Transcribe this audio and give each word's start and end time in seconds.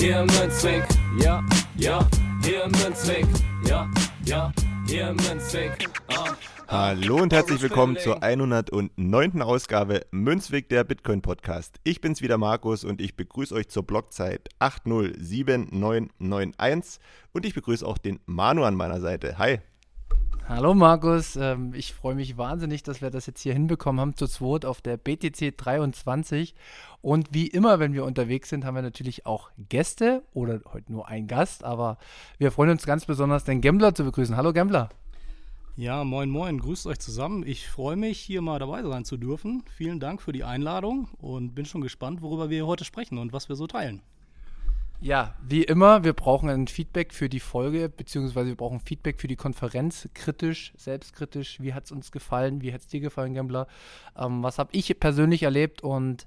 Hier 0.00 0.20
im 0.20 0.26
Münzweg, 0.28 0.82
ja, 1.22 1.44
ja, 1.76 2.08
hier 2.42 2.64
im 2.64 2.70
Münzweg, 2.70 3.26
ja, 3.68 3.86
ja, 4.24 4.50
hier 4.86 5.10
im 5.10 5.16
Münzweg. 5.16 5.90
Ah. 6.08 6.34
Hallo 6.68 7.16
und 7.16 7.34
herzlich 7.34 7.60
willkommen 7.60 7.98
zur 7.98 8.22
109. 8.22 9.42
Ausgabe 9.42 10.06
Münzweg 10.10 10.70
der 10.70 10.84
Bitcoin 10.84 11.20
Podcast. 11.20 11.76
Ich 11.84 12.00
bin's 12.00 12.22
wieder 12.22 12.38
Markus 12.38 12.82
und 12.82 13.02
ich 13.02 13.14
begrüße 13.14 13.54
euch 13.54 13.68
zur 13.68 13.82
Blockzeit 13.82 14.48
807991 14.58 16.98
und 17.32 17.44
ich 17.44 17.52
begrüße 17.52 17.86
auch 17.86 17.98
den 17.98 18.20
Manu 18.24 18.64
an 18.64 18.76
meiner 18.76 19.02
Seite. 19.02 19.36
Hi. 19.36 19.60
Hallo 20.48 20.74
Markus, 20.74 21.36
ähm, 21.36 21.72
ich 21.74 21.94
freue 21.94 22.14
mich 22.16 22.36
wahnsinnig, 22.36 22.82
dass 22.82 23.00
wir 23.00 23.10
das 23.10 23.26
jetzt 23.26 23.40
hier 23.40 23.52
hinbekommen 23.52 24.00
haben 24.00 24.16
zu 24.16 24.26
zweit 24.26 24.64
auf 24.64 24.80
der 24.80 24.96
BTC 24.96 25.56
23. 25.56 26.54
Und 27.02 27.28
wie 27.32 27.46
immer, 27.46 27.78
wenn 27.78 27.92
wir 27.92 28.04
unterwegs 28.04 28.48
sind, 28.48 28.64
haben 28.64 28.74
wir 28.74 28.82
natürlich 28.82 29.26
auch 29.26 29.50
Gäste 29.68 30.22
oder 30.34 30.60
heute 30.72 30.92
nur 30.92 31.08
ein 31.08 31.28
Gast, 31.28 31.64
aber 31.64 31.98
wir 32.38 32.50
freuen 32.50 32.70
uns 32.70 32.84
ganz 32.84 33.06
besonders, 33.06 33.44
den 33.44 33.60
Gambler 33.60 33.94
zu 33.94 34.04
begrüßen. 34.04 34.36
Hallo 34.36 34.52
Gambler. 34.52 34.88
Ja, 35.76 36.04
moin 36.04 36.28
moin, 36.28 36.58
grüßt 36.58 36.86
euch 36.88 36.98
zusammen. 36.98 37.46
Ich 37.46 37.68
freue 37.68 37.96
mich, 37.96 38.18
hier 38.18 38.42
mal 38.42 38.58
dabei 38.58 38.82
sein 38.82 39.04
zu 39.04 39.16
dürfen. 39.16 39.62
Vielen 39.76 40.00
Dank 40.00 40.20
für 40.20 40.32
die 40.32 40.44
Einladung 40.44 41.08
und 41.18 41.54
bin 41.54 41.64
schon 41.64 41.80
gespannt, 41.80 42.22
worüber 42.22 42.50
wir 42.50 42.66
heute 42.66 42.84
sprechen 42.84 43.18
und 43.18 43.32
was 43.32 43.48
wir 43.48 43.56
so 43.56 43.66
teilen. 43.66 44.02
Ja, 45.02 45.34
wie 45.42 45.62
immer, 45.62 46.04
wir 46.04 46.12
brauchen 46.12 46.50
ein 46.50 46.66
Feedback 46.66 47.14
für 47.14 47.30
die 47.30 47.40
Folge, 47.40 47.88
beziehungsweise 47.88 48.48
wir 48.48 48.56
brauchen 48.56 48.80
Feedback 48.80 49.18
für 49.18 49.28
die 49.28 49.36
Konferenz, 49.36 50.06
kritisch, 50.12 50.74
selbstkritisch. 50.76 51.58
Wie 51.60 51.72
hat 51.72 51.86
es 51.86 51.92
uns 51.92 52.12
gefallen? 52.12 52.60
Wie 52.60 52.74
hat 52.74 52.82
es 52.82 52.86
dir 52.86 53.00
gefallen, 53.00 53.32
Gambler? 53.32 53.66
Ähm, 54.14 54.42
was 54.42 54.58
habe 54.58 54.68
ich 54.72 55.00
persönlich 55.00 55.42
erlebt? 55.44 55.82
Und 55.82 56.26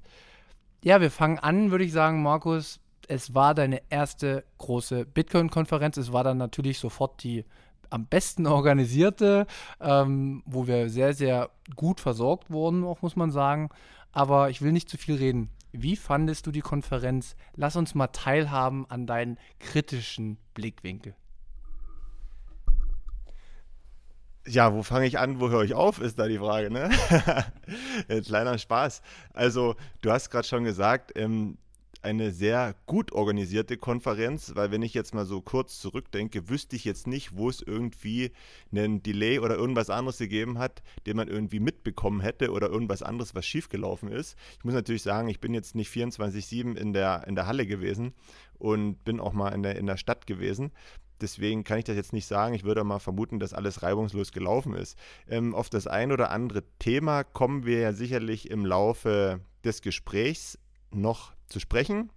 ja, 0.84 1.02
wir 1.02 1.12
fangen 1.12 1.38
an, 1.38 1.70
würde 1.70 1.84
ich 1.84 1.92
sagen, 1.92 2.24
Markus. 2.24 2.80
Es 3.08 3.36
war 3.36 3.54
deine 3.54 3.82
erste 3.92 4.44
große 4.58 5.06
Bitcoin-Konferenz. 5.06 5.98
Es 5.98 6.12
war 6.12 6.24
dann 6.24 6.38
natürlich 6.38 6.80
sofort 6.80 7.22
die 7.22 7.46
am 7.92 8.08
besten 8.08 8.48
organisierte, 8.48 9.46
ähm, 9.82 10.42
wo 10.48 10.66
wir 10.66 10.90
sehr, 10.90 11.14
sehr 11.14 11.52
gut 11.76 12.00
versorgt 12.00 12.50
wurden, 12.50 12.84
auch 12.84 13.04
muss 13.04 13.16
man 13.16 13.30
sagen. 13.30 13.70
Aber 14.14 14.50
ich 14.50 14.64
will 14.64 14.72
nicht 14.72 14.90
zu 14.90 14.98
viel 14.98 15.16
reden. 15.16 15.52
Wie 15.74 15.96
fandest 15.96 16.46
du 16.46 16.52
die 16.52 16.62
Konferenz? 16.62 17.36
Lass 17.56 17.76
uns 17.76 17.96
mal 17.96 18.08
teilhaben 18.08 18.86
an 18.90 19.08
deinen 19.08 19.40
kritischen 19.60 20.38
Blickwinkel. 20.54 21.16
Ja, 24.46 24.74
wo 24.74 24.84
fange 24.84 25.08
ich 25.08 25.18
an, 25.18 25.40
wo 25.40 25.50
höre 25.50 25.64
ich 25.64 25.74
auf, 25.74 26.00
ist 26.00 26.20
da 26.20 26.28
die 26.28 26.38
Frage, 26.38 26.70
ne? 26.70 26.92
Kleiner 28.26 28.58
Spaß. 28.58 29.02
Also, 29.34 29.76
du 30.02 30.12
hast 30.12 30.30
gerade 30.30 30.48
schon 30.48 30.64
gesagt, 30.64 31.14
ähm, 31.16 31.58
eine 32.04 32.32
sehr 32.32 32.76
gut 32.86 33.12
organisierte 33.14 33.78
Konferenz, 33.78 34.52
weil 34.56 34.72
wenn 34.72 34.82
ich 34.82 34.94
jetzt 34.94 35.14
mal 35.14 35.26
so 35.26 35.42
kurz 35.42 35.80
zurückdenke, 35.80 36.50
wüsste 36.50 36.76
ich 36.76 36.84
jetzt 36.84 37.08
nicht, 37.08 37.36
wo 37.38 37.50
es 37.50 37.62
irgendwie 37.62 38.32
einen 38.72 39.02
Delay 39.02 39.40
oder 39.40 39.56
irgendwas 39.56 39.90
anderes 39.90 40.18
gegeben 40.18 40.60
hat, 40.60 40.84
den 41.06 41.16
man 41.16 41.30
irgendwie 41.30 41.60
mitbekommen 41.60 42.20
hätte 42.20 42.52
oder 42.52 42.70
irgendwas 42.70 43.04
anderes, 43.04 43.36
was 43.36 43.46
schiefgelaufen 43.46 44.10
ist. 44.10 44.38
Ich 44.58 44.66
muss 44.66 44.74
natürlich 44.74 45.04
sagen, 45.04 45.30
ich 45.30 45.40
bin 45.40 45.54
jetzt 45.54 45.76
nicht 45.76 45.92
24-7 45.92 46.76
in 46.76 46.94
der, 46.94 47.26
in 47.28 47.36
der 47.36 47.48
Halle 47.48 47.66
gewesen 47.66 48.14
und 48.58 49.04
bin 49.06 49.20
auch 49.20 49.34
mal 49.34 49.50
in 49.50 49.64
der, 49.64 49.78
in 49.78 49.86
der 49.86 49.98
Stadt 49.98 50.28
gewesen. 50.28 50.72
Deswegen 51.22 51.64
kann 51.64 51.80
ich 51.80 51.86
das 51.86 51.96
jetzt 51.96 52.12
nicht 52.12 52.26
sagen. 52.26 52.54
Ich 52.54 52.66
würde 52.66 52.84
mal 52.84 53.00
vermuten, 53.00 53.40
dass 53.40 53.54
alles 53.54 53.82
reibungslos 53.82 54.34
gelaufen 54.34 54.74
ist. 54.74 54.98
Ähm, 55.30 55.56
auf 55.56 55.70
das 55.70 55.88
ein 55.88 56.12
oder 56.12 56.32
andere 56.32 56.64
Thema 56.80 57.24
kommen 57.24 57.66
wir 57.66 57.80
ja 57.80 57.94
sicherlich 57.94 58.52
im 58.52 58.66
Laufe 58.66 59.40
des 59.64 59.82
Gesprächs 59.82 60.60
noch 60.92 61.34
zu 61.54 61.62
sprechen. 61.62 62.12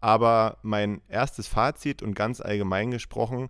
Aber 0.00 0.58
mein 0.62 1.00
erstes 1.08 1.48
Fazit 1.48 2.02
und 2.02 2.14
ganz 2.14 2.40
allgemein 2.40 2.90
gesprochen 2.90 3.48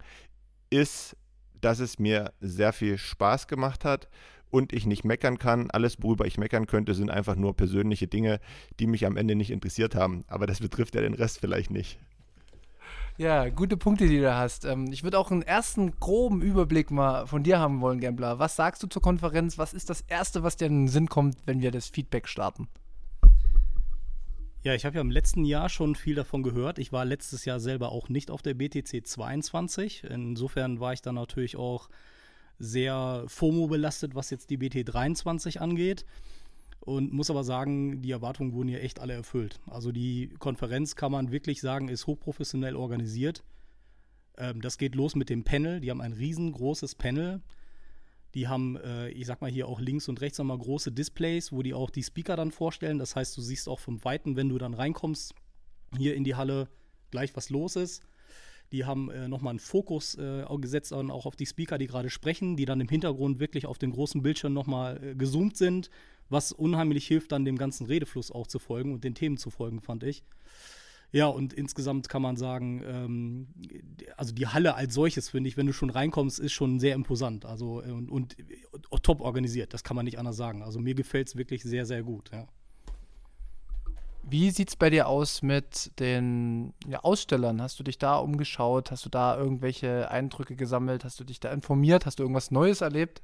ist, 0.71 1.17
dass 1.61 1.81
es 1.81 1.99
mir 1.99 2.33
sehr 2.41 2.73
viel 2.73 2.97
Spaß 2.97 3.49
gemacht 3.49 3.85
hat 3.85 4.09
und 4.51 4.73
ich 4.73 4.87
nicht 4.87 5.05
meckern 5.05 5.39
kann. 5.39 5.71
Alles, 5.71 5.97
worüber 6.01 6.27
ich 6.27 6.39
meckern 6.39 6.67
könnte, 6.67 6.95
sind 6.95 7.11
einfach 7.11 7.35
nur 7.35 7.57
persönliche 7.57 8.07
Dinge, 8.07 8.39
die 8.79 8.87
mich 8.87 9.05
am 9.05 9.17
Ende 9.17 9.35
nicht 9.35 9.51
interessiert 9.51 9.97
haben. 9.97 10.25
Aber 10.29 10.47
das 10.47 10.61
betrifft 10.61 10.95
ja 10.95 11.01
den 11.01 11.15
Rest 11.15 11.41
vielleicht 11.41 11.71
nicht. 11.71 11.99
Ja, 13.17 13.49
gute 13.49 13.77
Punkte, 13.77 14.09
die 14.09 14.19
du 14.19 14.35
hast. 14.35 14.65
Ähm, 14.65 14.93
ich 14.93 15.05
würde 15.05 15.19
auch 15.19 15.31
einen 15.31 15.43
ersten 15.43 15.99
groben 16.01 16.43
Überblick 16.43 16.91
mal 16.91 17.27
von 17.27 17.45
dir 17.45 17.61
haben 17.61 17.81
wollen, 17.81 18.01
Gambler. 18.01 18.41
Was 18.41 18.57
sagst 18.57 18.83
du 18.83 18.89
zur 18.89 19.03
Konferenz? 19.03 19.57
Was 19.57 19.73
ist 19.73 19.89
das 19.89 20.01
Erste, 20.03 20.43
was 20.43 20.57
dir 20.57 20.67
in 20.67 20.83
den 20.83 20.89
Sinn 20.89 21.09
kommt, 21.09 21.37
wenn 21.47 21.61
wir 21.61 21.71
das 21.71 21.89
Feedback 21.89 22.29
starten? 22.29 22.69
Ja, 24.65 24.75
ich 24.75 24.87
habe 24.87 24.95
ja 24.95 25.03
im 25.03 25.11
letzten 25.11 25.45
Jahr 25.45 25.69
schon 25.69 25.95
viel 25.95 26.15
davon 26.15 26.43
gehört. 26.43 26.79
Ich 26.79 26.91
war 26.91 27.05
letztes 27.05 27.45
Jahr 27.45 27.61
selber 27.61 27.93
auch 27.93 28.09
nicht 28.09 28.31
auf 28.31 28.41
der 28.41 28.55
BTC 28.55 29.07
22. 29.07 30.05
Insofern 30.05 30.81
war 30.81 30.95
ich 30.95 31.03
dann 31.03 31.17
natürlich 31.17 31.57
auch 31.57 31.91
sehr 32.59 33.25
FOMO 33.27 33.67
belastet, 33.67 34.15
was 34.15 34.31
jetzt 34.31 34.49
die 34.49 34.57
BT 34.57 34.89
23 34.89 35.61
angeht. 35.61 36.07
Und 36.81 37.13
muss 37.13 37.29
aber 37.29 37.45
sagen, 37.45 38.01
die 38.01 38.11
Erwartungen 38.11 38.55
wurden 38.55 38.69
hier 38.69 38.83
echt 38.83 39.01
alle 39.01 39.13
erfüllt. 39.13 39.61
Also 39.67 39.93
die 39.93 40.31
Konferenz 40.39 40.97
kann 40.97 41.13
man 41.13 41.31
wirklich 41.31 41.61
sagen, 41.61 41.89
ist 41.89 42.07
hochprofessionell 42.07 42.75
organisiert. 42.75 43.45
Ähm, 44.39 44.63
das 44.63 44.79
geht 44.79 44.95
los 44.95 45.15
mit 45.15 45.29
dem 45.29 45.45
Panel. 45.45 45.81
Die 45.81 45.91
haben 45.91 46.01
ein 46.01 46.15
riesengroßes 46.15 46.95
Panel 46.95 47.43
die 48.35 48.49
haben, 48.49 48.77
äh, 48.77 49.09
ich 49.11 49.27
sag 49.27 49.41
mal 49.41 49.51
hier 49.51 49.69
auch 49.69 49.81
links 49.81 50.09
und 50.09 50.21
rechts 50.21 50.39
nochmal 50.39 50.59
große 50.59 50.93
Displays, 50.93 51.53
wo 51.53 51.63
die 51.63 51.75
auch 51.75 51.91
die 51.91 52.03
Speaker 52.03 52.37
dann 52.37 52.51
vorstellen. 52.51 52.99
Das 52.99 53.15
heißt, 53.15 53.37
du 53.37 53.41
siehst 53.41 53.69
auch 53.69 53.81
vom 53.81 54.05
Weiten, 54.05 54.37
wenn 54.37 54.49
du 54.49 54.59
dann 54.59 54.75
reinkommst, 54.75 55.35
hier 55.97 56.15
in 56.15 56.25
die 56.25 56.35
Halle 56.35 56.69
gleich 57.11 57.37
was 57.37 57.51
los 57.51 57.77
ist. 57.77 58.03
Die 58.73 58.85
haben 58.85 59.11
äh, 59.11 59.29
nochmal 59.29 59.51
einen 59.51 59.61
Fokus 59.61 60.17
äh, 60.17 60.45
gesetzt 60.59 60.93
auch 60.93 61.27
auf 61.27 61.37
die 61.37 61.47
Speaker, 61.47 61.79
die 61.79 61.87
gerade 61.87 62.11
sprechen, 62.11 62.57
die 62.57 62.65
dann 62.65 62.81
im 62.81 62.89
Hintergrund 62.89 63.39
wirklich 63.39 63.67
auf 63.67 63.79
den 63.79 63.93
großen 63.93 64.23
Bildschirm 64.23 64.53
nochmal 64.53 65.01
äh, 65.03 65.15
gezoomt 65.15 65.57
sind, 65.57 65.91
was 66.29 66.51
unheimlich 66.51 67.07
hilft, 67.07 67.31
dann 67.31 67.45
dem 67.45 67.57
ganzen 67.57 67.87
Redefluss 67.87 68.33
auch 68.33 68.49
zu 68.49 68.59
folgen 68.59 68.93
und 68.93 69.05
den 69.05 69.15
Themen 69.15 69.37
zu 69.37 69.51
folgen, 69.51 69.81
fand 69.81 70.03
ich. 70.03 70.25
Ja, 71.13 71.29
und 71.29 71.53
insgesamt 71.53 72.09
kann 72.09 72.23
man 72.23 72.37
sagen, 72.37 72.83
ähm, 72.85 73.47
also 74.17 74.33
die 74.33 74.47
Halle 74.47 74.75
als 74.75 74.95
solches, 74.95 75.29
finde 75.29 75.49
ich, 75.49 75.57
wenn 75.57 75.67
du 75.67 75.73
schon 75.73 75.91
reinkommst, 75.91 76.39
ist 76.39 76.53
schon 76.53 76.79
sehr 76.79 76.95
imposant. 76.95 77.45
Also 77.45 77.83
äh, 77.83 77.91
und, 77.91 78.11
und, 78.11 78.37
und 78.91 79.03
top 79.03 79.21
organisiert, 79.21 79.75
das 79.75 79.85
kann 79.85 79.97
man 79.97 80.05
nicht 80.05 80.19
anders 80.19 80.37
sagen. 80.37 80.63
Also 80.63 80.81
mir 80.81 80.95
gefällt 80.95 81.29
es 81.29 81.37
wirklich 81.37 81.63
sehr, 81.63 81.87
sehr 81.87 82.03
gut, 82.03 82.31
ja. 82.33 82.47
Wie 84.27 84.51
sieht 84.51 84.71
es 84.71 84.77
bei 84.77 84.89
dir 84.89 85.07
aus 85.07 85.43
mit 85.43 85.93
den 85.99 86.73
ja, 86.89 87.01
Ausstellern? 87.01 87.61
Hast 87.61 87.79
du 87.79 87.83
dich 87.83 87.99
da 87.99 88.17
umgeschaut? 88.17 88.91
Hast 88.91 89.05
du 89.05 89.11
da 89.11 89.37
irgendwelche 89.37 90.11
Eindrücke 90.11 90.57
gesammelt? 90.57 91.05
Hast 91.05 91.21
du 91.21 91.25
dich 91.25 91.41
da 91.41 91.53
informiert? 91.53 92.07
Hast 92.07 92.19
du 92.19 92.23
irgendwas 92.23 92.51
Neues 92.51 92.81
erlebt? 92.81 93.23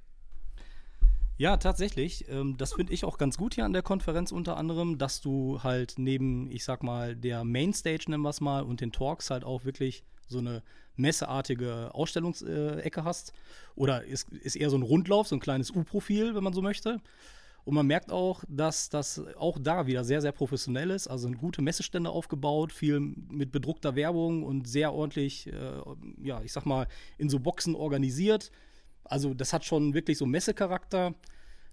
Ja, 1.40 1.56
tatsächlich. 1.56 2.26
Ähm, 2.28 2.58
das 2.58 2.74
finde 2.74 2.92
ich 2.92 3.02
auch 3.06 3.16
ganz 3.16 3.38
gut 3.38 3.54
hier 3.54 3.64
an 3.64 3.72
der 3.72 3.80
Konferenz 3.80 4.30
unter 4.30 4.58
anderem, 4.58 4.98
dass 4.98 5.22
du 5.22 5.62
halt 5.62 5.94
neben, 5.96 6.50
ich 6.50 6.64
sag 6.64 6.82
mal, 6.82 7.16
der 7.16 7.44
Mainstage, 7.44 8.04
nennen 8.08 8.22
wir 8.22 8.28
es 8.28 8.42
mal, 8.42 8.62
und 8.62 8.82
den 8.82 8.92
Talks 8.92 9.30
halt 9.30 9.42
auch 9.42 9.64
wirklich 9.64 10.04
so 10.28 10.36
eine 10.36 10.62
messeartige 10.96 11.94
Ausstellungsecke 11.94 13.04
hast. 13.04 13.32
Oder 13.74 14.04
ist, 14.04 14.28
ist 14.28 14.54
eher 14.54 14.68
so 14.68 14.76
ein 14.76 14.82
Rundlauf, 14.82 15.28
so 15.28 15.36
ein 15.36 15.40
kleines 15.40 15.70
U-Profil, 15.70 16.34
wenn 16.34 16.44
man 16.44 16.52
so 16.52 16.60
möchte. 16.60 17.00
Und 17.64 17.72
man 17.72 17.86
merkt 17.86 18.12
auch, 18.12 18.44
dass 18.46 18.90
das 18.90 19.22
auch 19.38 19.58
da 19.58 19.86
wieder 19.86 20.04
sehr, 20.04 20.20
sehr 20.20 20.32
professionell 20.32 20.90
ist. 20.90 21.08
Also 21.08 21.22
sind 21.22 21.38
gute 21.38 21.62
Messestände 21.62 22.10
aufgebaut, 22.10 22.70
viel 22.70 23.00
mit 23.00 23.50
bedruckter 23.50 23.96
Werbung 23.96 24.42
und 24.42 24.68
sehr 24.68 24.92
ordentlich, 24.92 25.46
äh, 25.46 25.80
ja, 26.22 26.42
ich 26.42 26.52
sag 26.52 26.66
mal, 26.66 26.86
in 27.16 27.30
so 27.30 27.40
Boxen 27.40 27.74
organisiert 27.74 28.50
also 29.04 29.34
das 29.34 29.52
hat 29.52 29.64
schon 29.64 29.94
wirklich 29.94 30.18
so 30.18 30.26
Messecharakter. 30.26 31.14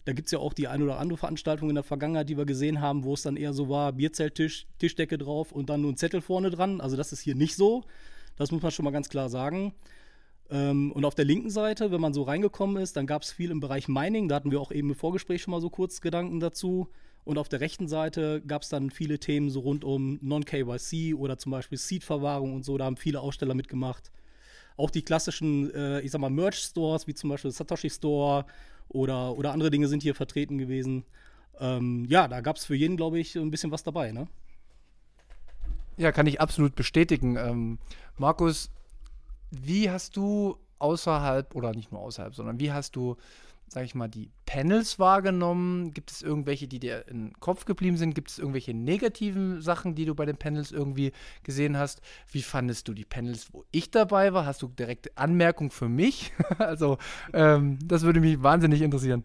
Da 0.06 0.14
gibt 0.14 0.28
es 0.28 0.32
ja 0.32 0.40
auch 0.40 0.54
die 0.54 0.68
ein 0.68 0.82
oder 0.82 1.00
andere 1.00 1.18
Veranstaltung 1.18 1.70
in 1.70 1.76
der 1.76 1.84
Vergangenheit, 1.84 2.30
die 2.30 2.38
wir 2.38 2.46
gesehen 2.46 2.80
haben, 2.80 3.04
wo 3.04 3.14
es 3.14 3.24
dann 3.24 3.36
eher 3.36 3.54
so 3.54 3.68
war, 3.68 3.92
Bierzelttisch, 3.92 4.68
Tischdecke 4.80 5.18
drauf 5.18 5.52
und 5.52 5.70
dann 5.70 5.82
nur 5.82 5.92
ein 5.92 5.98
Zettel 5.98 6.22
vorne 6.22 6.50
dran. 6.50 6.80
Also 6.80 6.96
das 6.96 7.12
ist 7.12 7.20
hier 7.20 7.36
nicht 7.36 7.56
so. 7.56 7.84
Das 8.38 8.52
muss 8.52 8.62
man 8.62 8.72
schon 8.72 8.86
mal 8.86 8.92
ganz 8.92 9.10
klar 9.10 9.30
sagen. 9.30 9.74
Ähm, 10.50 10.92
und 10.94 11.04
auf 11.04 11.16
der 11.16 11.26
linken 11.26 11.50
Seite, 11.50 11.92
wenn 11.92 12.00
man 12.00 12.14
so 12.14 12.24
reingekommen 12.24 12.82
ist, 12.82 12.96
dann 12.96 13.06
gab 13.06 13.24
es 13.24 13.32
viel 13.32 13.52
im 13.52 13.60
Bereich 13.60 13.88
Mining. 13.88 14.30
Da 14.30 14.36
hatten 14.36 14.52
wir 14.52 14.62
auch 14.62 14.72
eben 14.72 14.90
im 14.90 14.96
Vorgespräch 14.96 15.42
schon 15.42 15.52
mal 15.52 15.62
so 15.62 15.70
kurz 15.70 16.00
Gedanken 16.02 16.40
dazu. 16.40 16.88
Und 17.26 17.38
auf 17.38 17.50
der 17.50 17.60
rechten 17.60 17.90
Seite 17.90 18.42
gab 18.48 18.62
es 18.62 18.70
dann 18.70 18.90
viele 18.90 19.20
Themen 19.20 19.50
so 19.50 19.60
rund 19.60 19.84
um 19.84 20.18
Non-KYC 20.22 21.14
oder 21.16 21.38
zum 21.38 21.52
Beispiel 21.52 21.78
Seed-Verwahrung 21.78 22.56
und 22.56 22.64
so. 22.64 22.78
Da 22.78 22.86
haben 22.86 22.96
viele 22.96 23.20
Aussteller 23.20 23.54
mitgemacht. 23.54 24.12
Auch 24.78 24.92
die 24.92 25.02
klassischen, 25.02 25.74
äh, 25.74 26.00
ich 26.02 26.12
sag 26.12 26.22
mal, 26.22 26.30
Merch-Stores, 26.30 27.08
wie 27.08 27.14
zum 27.14 27.32
Beispiel 27.32 27.52
Satoshi 27.52 27.90
Store 27.90 28.46
oder, 28.90 29.38
oder 29.38 29.52
andere 29.52 29.72
Dinge 29.72 29.88
sind 29.88 30.04
hier 30.04 30.16
vertreten 30.16 30.58
gewesen. 30.58 31.04
Ähm, 31.60 32.06
ja, 32.08 32.28
da 32.28 32.42
gab 32.42 32.58
es 32.58 32.66
für 32.66 32.76
jeden, 32.76 32.96
glaube 32.96 33.20
ich, 33.20 33.36
ein 33.36 33.52
bisschen 33.52 33.72
was 33.72 33.84
dabei, 33.84 34.12
ne? 34.12 34.28
Ja, 35.98 36.12
kann 36.12 36.28
ich 36.28 36.40
absolut 36.40 36.76
bestätigen. 36.76 37.38
Ähm, 37.38 37.80
Markus, 38.18 38.70
wie 39.50 39.90
hast 39.90 40.16
du 40.16 40.58
außerhalb, 40.78 41.56
oder 41.56 41.72
nicht 41.72 41.92
nur 41.92 42.02
außerhalb, 42.02 42.36
sondern 42.36 42.60
wie 42.60 42.72
hast 42.72 42.96
du 42.96 43.18
sag 43.70 43.84
ich 43.86 43.96
mal, 43.96 44.08
die 44.08 44.30
Panels 44.46 44.98
wahrgenommen? 45.00 45.94
Gibt 45.94 46.12
es 46.12 46.22
irgendwelche, 46.22 46.68
die 46.68 46.80
dir 46.80 47.04
den 47.04 47.34
Kopf 47.40 47.66
geblieben 47.66 47.98
sind? 47.98 48.16
Gibt 48.16 48.32
es 48.32 48.40
irgendwelche 48.40 48.74
negativen 48.74 49.62
Sachen, 49.62 49.96
die 49.96 50.06
du 50.06 50.16
bei 50.16 50.26
den 50.26 50.38
Panels 50.38 50.72
irgendwie 50.72 51.12
gesehen 51.44 51.78
hast? 51.78 52.02
Wie 52.32 52.42
fandest 52.42 52.88
du 52.88 52.94
die 52.94 53.06
Panels, 53.06 53.54
wo 53.54 53.66
ich 53.72 53.92
dabei 53.92 54.34
war? 54.34 54.46
Hast 54.46 54.62
du 54.62 54.68
direkte 54.68 55.12
Anmerkungen 55.16 55.72
für 55.72 55.90
mich? 55.90 56.32
also, 56.58 56.98
ähm, 57.34 57.80
das 57.84 58.04
würde 58.04 58.20
mich 58.20 58.42
wahnsinnig 58.42 58.82
interessieren. 58.82 59.24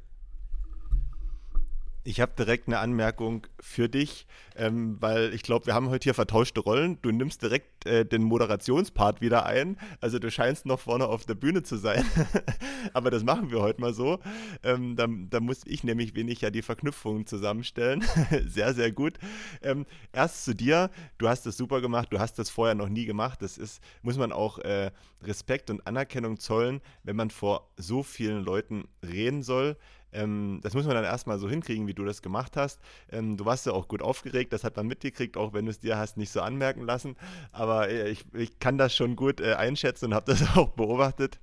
Ich 2.05 2.21
habe 2.21 2.33
direkt 2.37 2.67
eine 2.67 2.81
Anmerkung 2.81 3.47
für 3.61 3.89
dich, 3.89 4.27
ähm, 4.57 4.97
weil 5.01 5.33
ich 5.35 5.43
glaube, 5.43 5.67
wir 5.67 5.75
haben 5.75 5.89
heute 5.89 6.05
hier 6.05 6.15
vertauschte 6.15 6.59
Rollen. 6.59 6.99
Du 7.01 7.13
nimmst 7.13 7.43
direkt 7.43 7.87
äh, 7.87 8.05
den 8.05 8.25
Moderationspart 8.25 9.21
wieder 9.21 9.47
ein. 9.47 9.77
Also 10.01 10.19
du 10.19 10.29
scheinst 10.29 10.67
noch 10.67 10.81
vorne 10.81 11.07
auf 11.07 11.27
der 11.27 11.35
Bühne 11.35 11.63
zu 11.63 11.77
sein. 11.77 12.05
Aber 12.93 13.13
das 13.13 13.23
machen 13.23 13.53
wir 13.53 13.61
heute 13.61 13.81
mal 13.81 13.95
so. 13.95 14.19
Ähm, 14.65 14.97
da, 14.97 15.07
da, 15.09 15.39
muss 15.39 15.61
ich 15.65 15.85
nämlich 15.85 16.17
wenig 16.17 16.41
ja 16.41 16.51
die 16.51 16.63
Verknüpfungen 16.63 17.27
zusammenstellen. 17.27 18.05
sehr, 18.49 18.75
sehr 18.75 18.91
gut. 18.91 19.19
Ähm, 19.63 19.87
erst 20.13 20.45
zu 20.45 20.55
dir. 20.55 20.91
Du 21.19 21.29
hast 21.29 21.47
das 21.47 21.57
super 21.57 21.81
gemacht. 21.81 22.09
Du 22.11 22.19
hast 22.19 22.37
das 22.37 22.51
vorher 22.51 22.75
noch 22.75 22.89
nie 22.89 23.05
gemacht. 23.05 23.43
Das 23.43 23.59
ist, 23.59 23.81
muss 24.03 24.19
man 24.19 24.33
auch 24.33 24.59
äh, 24.59 24.91
Respekt 25.23 25.71
und 25.71 25.87
Anerkennung 25.87 26.41
zollen, 26.41 26.81
wenn 27.05 27.15
man 27.15 27.31
vor 27.31 27.71
so 27.77 28.03
vielen 28.03 28.43
Leuten 28.43 28.89
reden 29.05 29.45
soll. 29.45 29.77
Ähm, 30.13 30.61
das 30.63 30.75
muss 30.75 30.85
man 30.85 30.95
dann 30.95 31.05
erstmal 31.05 31.39
so 31.39 31.49
hinkriegen, 31.49 31.87
wie 31.87 31.95
du 31.95 32.05
das 32.05 32.23
gemacht 32.23 32.57
hast. 32.57 32.81
Ähm, 33.11 33.37
du 33.37 33.45
warst 33.45 33.67
ja 33.67 33.73
auch 33.73 33.89
gut 33.89 34.03
aufgeregt, 34.03 34.53
das 34.53 34.65
hat 34.65 34.77
man 34.77 34.87
mitgekriegt, 34.87 35.37
auch 35.37 35.53
wenn 35.53 35.65
du 35.65 35.71
es 35.71 35.81
dir 35.81 35.97
hast 35.97 36.17
nicht 36.17 36.33
so 36.33 36.41
anmerken 36.41 36.83
lassen. 36.83 37.17
Aber 37.51 37.89
äh, 37.89 38.11
ich, 38.11 38.25
ich 38.35 38.59
kann 38.59 38.79
das 38.79 38.95
schon 38.95 39.17
gut 39.17 39.41
äh, 39.41 39.55
einschätzen 39.55 40.07
und 40.07 40.15
habe 40.15 40.31
das 40.31 40.43
auch 40.57 40.71
beobachtet. 40.71 41.39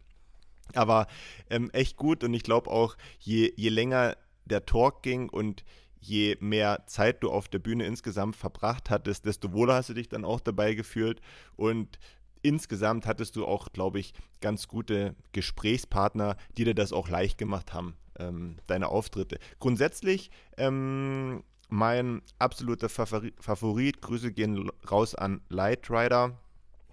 Aber 0.75 1.07
ähm, 1.49 1.69
echt 1.71 1.97
gut 1.97 2.23
und 2.23 2.33
ich 2.33 2.43
glaube 2.43 2.69
auch, 2.69 2.95
je, 3.19 3.51
je 3.55 3.69
länger 3.69 4.15
der 4.45 4.65
Talk 4.65 5.01
ging 5.01 5.29
und 5.29 5.63
je 5.99 6.37
mehr 6.39 6.85
Zeit 6.85 7.23
du 7.23 7.31
auf 7.31 7.47
der 7.47 7.59
Bühne 7.59 7.85
insgesamt 7.85 8.35
verbracht 8.35 8.89
hattest, 8.89 9.25
desto 9.25 9.51
wohler 9.51 9.75
hast 9.75 9.89
du 9.89 9.93
dich 9.93 10.09
dann 10.09 10.25
auch 10.25 10.39
dabei 10.39 10.73
gefühlt 10.73 11.21
und 11.55 11.99
insgesamt 12.41 13.05
hattest 13.05 13.35
du 13.35 13.45
auch, 13.45 13.71
glaube 13.71 13.99
ich, 13.99 14.13
ganz 14.41 14.67
gute 14.67 15.15
Gesprächspartner, 15.31 16.37
die 16.57 16.63
dir 16.63 16.75
das 16.75 16.93
auch 16.93 17.09
leicht 17.09 17.37
gemacht 17.37 17.73
haben 17.73 17.95
ähm, 18.19 18.57
deine 18.67 18.89
Auftritte. 18.89 19.39
Grundsätzlich 19.59 20.29
ähm, 20.57 21.43
mein 21.69 22.21
absoluter 22.39 22.89
Favorit, 22.89 24.01
Grüße 24.01 24.31
gehen 24.31 24.71
raus 24.89 25.15
an 25.15 25.41
Light 25.49 25.89
Rider. 25.89 26.37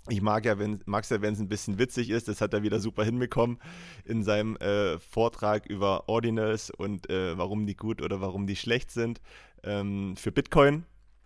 Ich 0.08 0.22
mag 0.22 0.44
ja, 0.44 0.58
wenn 0.58 0.82
mag's 0.87 1.10
ja, 1.10 1.20
wenn 1.20 1.34
es 1.34 1.40
ein 1.40 1.49
bisschen 1.49 1.78
witzig 1.78 2.10
ist. 2.10 2.28
Das 2.28 2.40
hat 2.40 2.54
er 2.54 2.62
wieder 2.62 2.78
super 2.78 3.04
hinbekommen 3.04 3.58
in 4.04 4.22
seinem 4.22 4.56
äh, 4.56 4.99
Vortrag 4.99 5.66
über 5.66 6.08
Ordinals 6.08 6.70
und 6.70 7.10
äh, 7.10 7.37
warum 7.37 7.66
die 7.66 7.75
gut 7.75 8.02
oder 8.02 8.20
warum 8.20 8.46
die 8.46 8.54
schlecht 8.54 8.90
sind 8.90 9.20
ähm, 9.64 10.14
für 10.16 10.31
Bitcoin. 10.31 10.84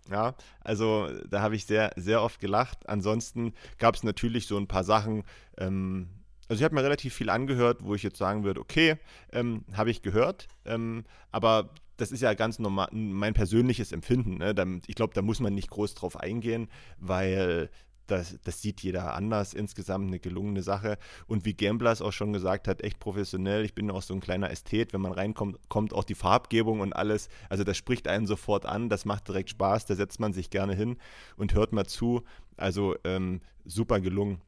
Ja, 0.09 0.35
also 0.61 1.07
da 1.29 1.41
habe 1.41 1.55
ich 1.55 1.65
sehr, 1.65 1.91
sehr 1.95 2.21
oft 2.21 2.39
gelacht. 2.39 2.89
Ansonsten 2.89 3.53
gab 3.77 3.95
es 3.95 4.03
natürlich 4.03 4.47
so 4.47 4.57
ein 4.57 4.67
paar 4.67 4.83
Sachen, 4.83 5.23
ähm, 5.57 6.09
also 6.47 6.59
ich 6.59 6.63
habe 6.65 6.75
mir 6.75 6.83
relativ 6.83 7.13
viel 7.13 7.29
angehört, 7.29 7.83
wo 7.83 7.95
ich 7.95 8.03
jetzt 8.03 8.17
sagen 8.17 8.43
würde, 8.43 8.59
okay, 8.59 8.97
ähm, 9.31 9.63
habe 9.73 9.91
ich 9.91 10.01
gehört, 10.01 10.47
ähm, 10.65 11.05
aber 11.31 11.69
das 11.95 12.11
ist 12.11 12.21
ja 12.21 12.33
ganz 12.33 12.57
normal 12.59 12.89
mein 12.91 13.33
persönliches 13.33 13.91
Empfinden. 13.91 14.39
Ne? 14.39 14.81
ich 14.87 14.95
glaube, 14.95 15.13
da 15.13 15.21
muss 15.21 15.39
man 15.39 15.53
nicht 15.53 15.69
groß 15.69 15.93
drauf 15.93 16.17
eingehen, 16.17 16.67
weil 16.97 17.69
das, 18.11 18.37
das, 18.43 18.61
sieht 18.61 18.81
jeder 18.81 19.13
anders. 19.13 19.53
Insgesamt 19.53 20.07
eine 20.07 20.19
gelungene 20.19 20.63
Sache. 20.63 20.97
Und 21.27 21.45
wie 21.45 21.53
Gambler 21.53 21.91
es 21.91 22.01
auch 22.01 22.11
schon 22.11 22.33
gesagt 22.33 22.67
hat, 22.67 22.83
echt 22.83 22.99
professionell. 22.99 23.65
Ich 23.65 23.73
bin 23.73 23.89
auch 23.89 24.01
so 24.01 24.13
ein 24.13 24.19
kleiner 24.19 24.51
Ästhet. 24.51 24.93
Wenn 24.93 25.01
man 25.01 25.13
reinkommt, 25.13 25.57
kommt 25.69 25.93
auch 25.93 26.03
die 26.03 26.15
Farbgebung 26.15 26.81
und 26.81 26.93
alles. 26.93 27.29
Also 27.49 27.63
das 27.63 27.77
spricht 27.77 28.07
einen 28.07 28.27
sofort 28.27 28.65
an. 28.65 28.89
Das 28.89 29.05
macht 29.05 29.27
direkt 29.27 29.49
Spaß. 29.49 29.85
Da 29.85 29.95
setzt 29.95 30.19
man 30.19 30.33
sich 30.33 30.49
gerne 30.49 30.75
hin 30.75 30.97
und 31.37 31.53
hört 31.53 31.73
mal 31.73 31.85
zu. 31.85 32.23
Also 32.57 32.95
ähm, 33.03 33.39
super 33.65 33.99
gelungen. 33.99 34.41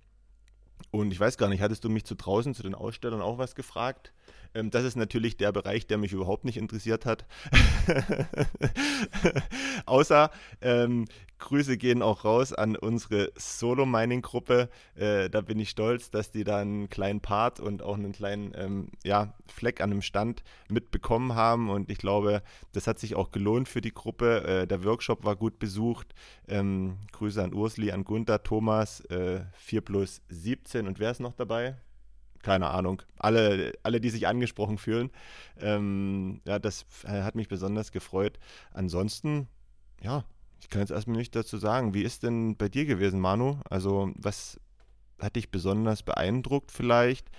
Und 0.91 1.11
ich 1.11 1.19
weiß 1.19 1.37
gar 1.37 1.49
nicht, 1.49 1.61
hattest 1.61 1.83
du 1.83 1.89
mich 1.89 2.05
zu 2.05 2.15
draußen 2.15 2.53
zu 2.53 2.63
den 2.63 2.75
Ausstellern 2.75 3.21
auch 3.21 3.37
was 3.37 3.55
gefragt? 3.55 4.13
Ähm, 4.53 4.69
das 4.69 4.83
ist 4.83 4.95
natürlich 4.95 5.37
der 5.37 5.51
Bereich, 5.51 5.87
der 5.87 5.97
mich 5.97 6.13
überhaupt 6.13 6.45
nicht 6.45 6.57
interessiert 6.57 7.05
hat. 7.05 7.25
Außer 9.85 10.29
ähm, 10.61 11.05
Grüße 11.43 11.77
gehen 11.77 12.01
auch 12.01 12.23
raus 12.23 12.53
an 12.53 12.77
unsere 12.77 13.33
Solo-Mining-Gruppe. 13.35 14.69
Äh, 14.95 15.29
da 15.29 15.41
bin 15.41 15.59
ich 15.59 15.69
stolz, 15.69 16.09
dass 16.09 16.31
die 16.31 16.45
da 16.45 16.59
einen 16.59 16.89
kleinen 16.89 17.19
Part 17.19 17.59
und 17.59 17.83
auch 17.83 17.95
einen 17.95 18.13
kleinen 18.13 18.53
ähm, 18.55 18.87
ja, 19.03 19.33
Fleck 19.47 19.81
an 19.81 19.89
dem 19.89 20.01
Stand 20.01 20.43
mitbekommen 20.69 21.35
haben. 21.35 21.69
Und 21.69 21.91
ich 21.91 21.97
glaube, 21.97 22.43
das 22.71 22.87
hat 22.87 22.97
sich 22.97 23.15
auch 23.15 23.31
gelohnt 23.31 23.67
für 23.67 23.81
die 23.81 23.93
Gruppe. 23.93 24.43
Äh, 24.43 24.67
der 24.67 24.85
Workshop 24.85 25.25
war 25.25 25.35
gut 25.35 25.59
besucht. 25.59 26.15
Ähm, 26.47 26.97
Grüße 27.11 27.43
an 27.43 27.53
Ursli, 27.53 27.91
an 27.91 28.05
Gunther, 28.05 28.41
Thomas, 28.43 29.01
äh, 29.05 29.41
4 29.57 29.81
plus 29.81 30.21
17. 30.29 30.87
Und 30.87 30.99
wer 30.99 31.11
ist 31.11 31.19
noch 31.19 31.33
dabei? 31.33 31.75
keine 32.41 32.71
Ahnung, 32.71 33.01
alle, 33.17 33.71
alle, 33.83 34.01
die 34.01 34.09
sich 34.09 34.27
angesprochen 34.27 34.77
fühlen. 34.77 35.11
Ähm, 35.61 36.41
ja, 36.45 36.59
das 36.59 36.85
hat 37.07 37.35
mich 37.35 37.47
besonders 37.47 37.93
gefreut. 37.93 38.37
Ansonsten, 38.73 39.47
ja, 40.01 40.25
ich 40.63 40.69
kann 40.69 40.79
jetzt 40.79 40.91
erstmal 40.91 41.17
nicht 41.17 41.35
dazu 41.35 41.57
sagen. 41.57 41.93
Wie 41.93 42.03
ist 42.03 42.23
denn 42.23 42.55
bei 42.55 42.69
dir 42.69 42.85
gewesen, 42.85 43.19
Manu? 43.19 43.59
Also, 43.69 44.11
was 44.15 44.61
hat 45.19 45.35
dich 45.35 45.51
besonders 45.51 46.03
beeindruckt 46.03 46.71
vielleicht? 46.71 47.29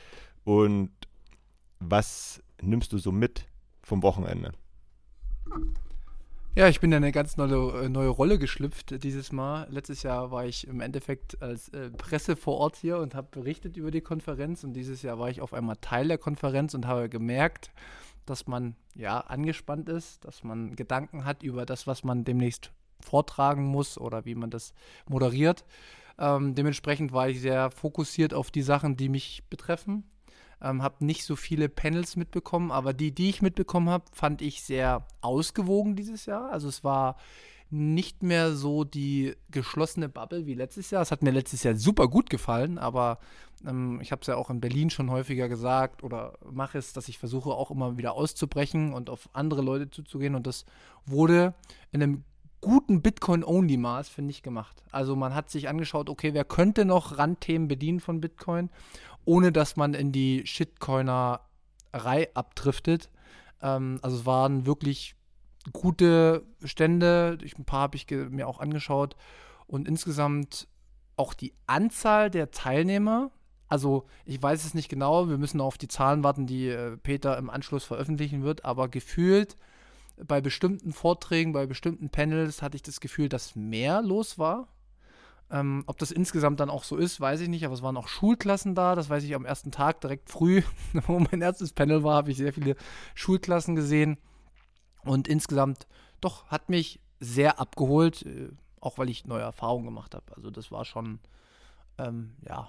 Und 0.45 0.91
was 1.81 2.43
nimmst 2.61 2.93
du 2.93 2.99
so 2.99 3.13
mit 3.13 3.47
vom 3.83 4.03
Wochenende? 4.03 4.53
Ja, 6.55 6.69
ich 6.69 6.81
bin 6.81 6.93
in 6.93 6.99
eine 6.99 7.13
ganz 7.13 7.39
neue, 7.39 7.85
äh, 7.85 7.89
neue 7.89 8.11
Rolle 8.11 8.39
geschlüpft 8.39 9.03
dieses 9.03 9.33
Mal. 9.33 9.67
Letztes 9.71 10.03
Jahr 10.03 10.31
war 10.31 10.45
ich 10.45 10.67
im 10.67 10.83
Endeffekt 10.83 11.41
als 11.43 11.71
äh, 11.71 11.91
Presse 11.91 12.37
vor 12.37 12.59
Ort 12.59 12.77
hier 12.77 12.99
und 12.99 13.15
habe 13.15 13.29
berichtet 13.31 13.79
über 13.79 13.91
die 13.91 14.03
Konferenz. 14.03 14.65
Und 14.65 14.75
dieses 14.75 15.01
Jahr 15.01 15.19
war 15.19 15.31
ich 15.31 15.41
auf 15.41 15.55
einmal 15.55 15.77
Teil 15.81 16.09
der 16.09 16.19
Konferenz 16.19 16.75
und 16.75 16.87
habe 16.87 17.09
gemerkt, 17.09 17.71
dass 18.27 18.47
man 18.47 18.77
ja 18.95 19.19
angespannt 19.21 19.89
ist, 19.89 20.27
dass 20.27 20.45
man 20.45 20.77
Gedanken 20.77 21.25
hat 21.25 21.43
über 21.43 21.65
das, 21.65 21.87
was 21.87 22.05
man 22.05 22.25
demnächst 22.25 22.71
vortragen 23.01 23.65
muss 23.65 23.99
oder 23.99 24.25
wie 24.25 24.35
man 24.35 24.51
das 24.51 24.75
moderiert. 25.09 25.65
Ähm, 26.19 26.55
dementsprechend 26.55 27.13
war 27.13 27.29
ich 27.29 27.41
sehr 27.41 27.71
fokussiert 27.71 28.35
auf 28.35 28.51
die 28.51 28.63
Sachen, 28.63 28.97
die 28.97 29.09
mich 29.09 29.43
betreffen 29.51 30.05
ähm, 30.65 30.83
habe 30.83 31.05
nicht 31.05 31.25
so 31.25 31.37
viele 31.37 31.69
Panels 31.69 32.17
mitbekommen, 32.17 32.71
aber 32.71 32.93
die, 32.93 33.13
die 33.13 33.29
ich 33.29 33.43
mitbekommen 33.43 33.91
habe, 33.91 34.05
fand 34.13 34.43
ich 34.43 34.63
sehr 34.63 35.07
ausgewogen 35.21 35.95
dieses 35.95 36.27
Jahr. 36.27 36.51
Also 36.51 36.69
es 36.69 36.83
war 36.83 37.17
nicht 37.71 38.23
mehr 38.23 38.55
so 38.55 38.85
die 38.85 39.35
geschlossene 39.51 40.09
Bubble 40.09 40.47
wie 40.47 40.55
letztes 40.55 40.91
Jahr. 40.91 41.03
Es 41.03 41.11
hat 41.11 41.23
mir 41.23 41.33
letztes 41.33 41.63
Jahr 41.65 41.75
super 41.77 42.09
gut 42.09 42.31
gefallen, 42.31 42.79
aber 42.79 43.19
ähm, 43.67 44.01
ich 44.01 44.13
habe 44.13 44.21
es 44.21 44.27
ja 44.27 44.37
auch 44.37 44.49
in 44.49 44.61
Berlin 44.61 44.91
schon 44.91 45.11
häufiger 45.11 45.49
gesagt 45.49 46.03
oder 46.03 46.39
mache 46.51 46.79
es, 46.79 46.93
dass 46.93 47.09
ich 47.09 47.19
versuche 47.19 47.51
auch 47.51 47.71
immer 47.71 47.99
wieder 47.99 48.15
auszubrechen 48.15 48.93
und 48.95 49.11
auf 49.11 49.29
andere 49.33 49.63
Leute 49.63 49.91
zuzugehen 49.91 50.35
und 50.35 50.47
das 50.47 50.65
wurde 51.05 51.55
in 51.91 52.03
einem 52.03 52.25
guten 52.65 53.03
Bitcoin-Only-Maß, 53.03 54.09
finde 54.09 54.31
ich, 54.31 54.43
gemacht. 54.43 54.83
Also 54.91 55.17
man 55.17 55.35
hat 55.35 55.51
sich 55.51 55.69
angeschaut, 55.69 56.09
okay, 56.09 56.33
wer 56.33 56.45
könnte 56.45 56.85
noch 56.85 57.19
Randthemen 57.19 57.69
bedienen 57.69 58.01
von 58.01 58.21
Bitcoin 58.21 58.71
ohne 59.25 59.53
dass 59.53 59.77
man 59.77 59.95
in 59.95 60.13
die 60.13 60.47
Shitcoinerei 60.47 61.41
abdriftet. 62.35 63.11
Ähm, 63.63 63.99
also 64.03 64.19
es 64.19 64.27
waren 64.27 64.67
wirklich 64.67 65.17
gute 65.73 66.45
Stände, 66.65 67.39
ich, 67.43 67.59
ein 67.59 67.65
paar 67.65 67.83
habe 67.83 67.97
ich 67.97 68.11
mir 68.11 68.47
auch 68.47 68.61
angeschaut 68.61 69.17
und 69.67 69.89
insgesamt 69.89 70.69
auch 71.17 71.33
die 71.33 71.55
Anzahl 71.67 72.31
der 72.31 72.51
Teilnehmer. 72.51 73.31
Also 73.69 74.05
ich 74.27 74.43
weiß 74.43 74.65
es 74.65 74.75
nicht 74.75 74.89
genau, 74.89 75.29
wir 75.29 75.39
müssen 75.39 75.61
auf 75.61 75.79
die 75.79 75.89
Zahlen 75.89 76.23
warten, 76.23 76.47
die 76.47 76.69
äh, 76.69 76.97
Peter 76.99 77.39
im 77.39 77.49
Anschluss 77.49 77.85
veröffentlichen 77.85 78.43
wird, 78.43 78.65
aber 78.65 78.89
gefühlt 78.89 79.57
bei 80.17 80.41
bestimmten 80.41 80.93
Vorträgen, 80.93 81.53
bei 81.53 81.67
bestimmten 81.67 82.11
Panels 82.11 82.63
hatte 82.63 82.77
ich 82.77 82.83
das 82.83 83.01
Gefühl, 83.01 83.29
dass 83.29 83.57
mehr 83.57 84.03
los 84.03 84.39
war. 84.39 84.69
Ähm, 85.51 85.85
ob 85.87 85.99
das 85.99 86.11
insgesamt 86.11 86.61
dann 86.61 86.71
auch 86.71 86.85
so 86.85 86.97
ist, 86.97 87.21
weiß 87.21 87.41
ich 87.41 87.49
nicht, 87.49 87.65
aber 87.65 87.75
es 87.75 87.83
waren 87.83 87.97
auch 87.97 88.09
Schulklassen 88.09 88.75
da. 88.75 88.95
Das 88.95 89.11
weiß 89.11 89.25
ich 89.25 89.35
am 89.35 89.45
ersten 89.45 89.71
Tag 89.71 90.01
direkt 90.01 90.31
früh, 90.31 90.63
wo 91.07 91.19
mein 91.19 91.43
erstes 91.43 91.73
Panel 91.73 92.03
war, 92.03 92.17
habe 92.17 92.31
ich 92.31 92.37
sehr 92.37 92.53
viele 92.53 92.77
Schulklassen 93.15 93.77
gesehen. 93.77 94.19
Und 95.03 95.29
insgesamt 95.29 95.87
doch, 96.21 96.47
hat 96.47 96.71
mich 96.71 97.01
sehr 97.21 97.61
abgeholt, 97.61 98.23
äh, 98.23 98.49
auch 98.81 98.99
weil 98.99 99.11
ich 99.11 99.27
neue 99.27 99.43
Erfahrungen 99.43 99.85
gemacht 99.85 100.15
habe. 100.15 100.25
Also 100.35 100.51
das 100.51 100.71
war 100.73 100.85
schon, 100.85 101.21
ähm, 101.99 102.35
ja. 102.47 102.69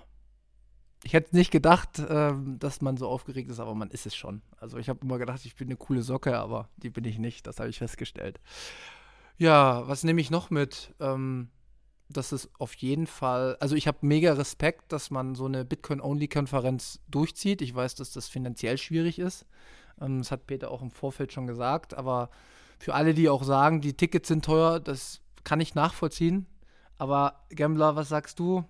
Ich 1.05 1.13
hätte 1.13 1.35
nicht 1.35 1.51
gedacht, 1.51 2.01
ähm, 2.09 2.57
dass 2.57 2.81
man 2.81 2.97
so 2.97 3.07
aufgeregt 3.07 3.51
ist, 3.51 3.59
aber 3.59 3.75
man 3.75 3.91
ist 3.91 4.07
es 4.07 4.15
schon. 4.15 4.41
Also 4.57 4.79
ich 4.79 4.89
habe 4.89 5.01
immer 5.03 5.19
gedacht, 5.19 5.45
ich 5.45 5.55
bin 5.55 5.67
eine 5.67 5.77
coole 5.77 6.01
Socke, 6.01 6.39
aber 6.39 6.67
die 6.77 6.89
bin 6.89 7.05
ich 7.05 7.19
nicht. 7.19 7.45
Das 7.45 7.59
habe 7.59 7.69
ich 7.69 7.77
festgestellt. 7.77 8.39
Ja, 9.37 9.87
was 9.87 10.03
nehme 10.03 10.19
ich 10.19 10.31
noch 10.31 10.49
mit? 10.49 10.95
Ähm, 10.99 11.49
das 12.09 12.31
ist 12.31 12.49
auf 12.57 12.73
jeden 12.73 13.05
Fall, 13.05 13.55
also 13.59 13.75
ich 13.75 13.87
habe 13.87 13.99
mega 14.01 14.33
Respekt, 14.33 14.91
dass 14.91 15.11
man 15.11 15.35
so 15.35 15.45
eine 15.45 15.63
Bitcoin-Only-Konferenz 15.63 16.99
durchzieht. 17.07 17.61
Ich 17.61 17.75
weiß, 17.75 17.93
dass 17.93 18.11
das 18.11 18.27
finanziell 18.27 18.79
schwierig 18.79 19.19
ist. 19.19 19.45
Ähm, 20.01 20.17
das 20.17 20.31
hat 20.31 20.47
Peter 20.47 20.71
auch 20.71 20.81
im 20.81 20.89
Vorfeld 20.89 21.31
schon 21.31 21.45
gesagt. 21.45 21.93
Aber 21.93 22.31
für 22.79 22.95
alle, 22.95 23.13
die 23.13 23.29
auch 23.29 23.43
sagen, 23.43 23.79
die 23.79 23.93
Tickets 23.93 24.27
sind 24.27 24.43
teuer, 24.43 24.79
das 24.79 25.21
kann 25.43 25.59
ich 25.59 25.75
nachvollziehen. 25.75 26.47
Aber 26.97 27.45
Gambler, 27.49 27.95
was 27.95 28.09
sagst 28.09 28.39
du? 28.39 28.65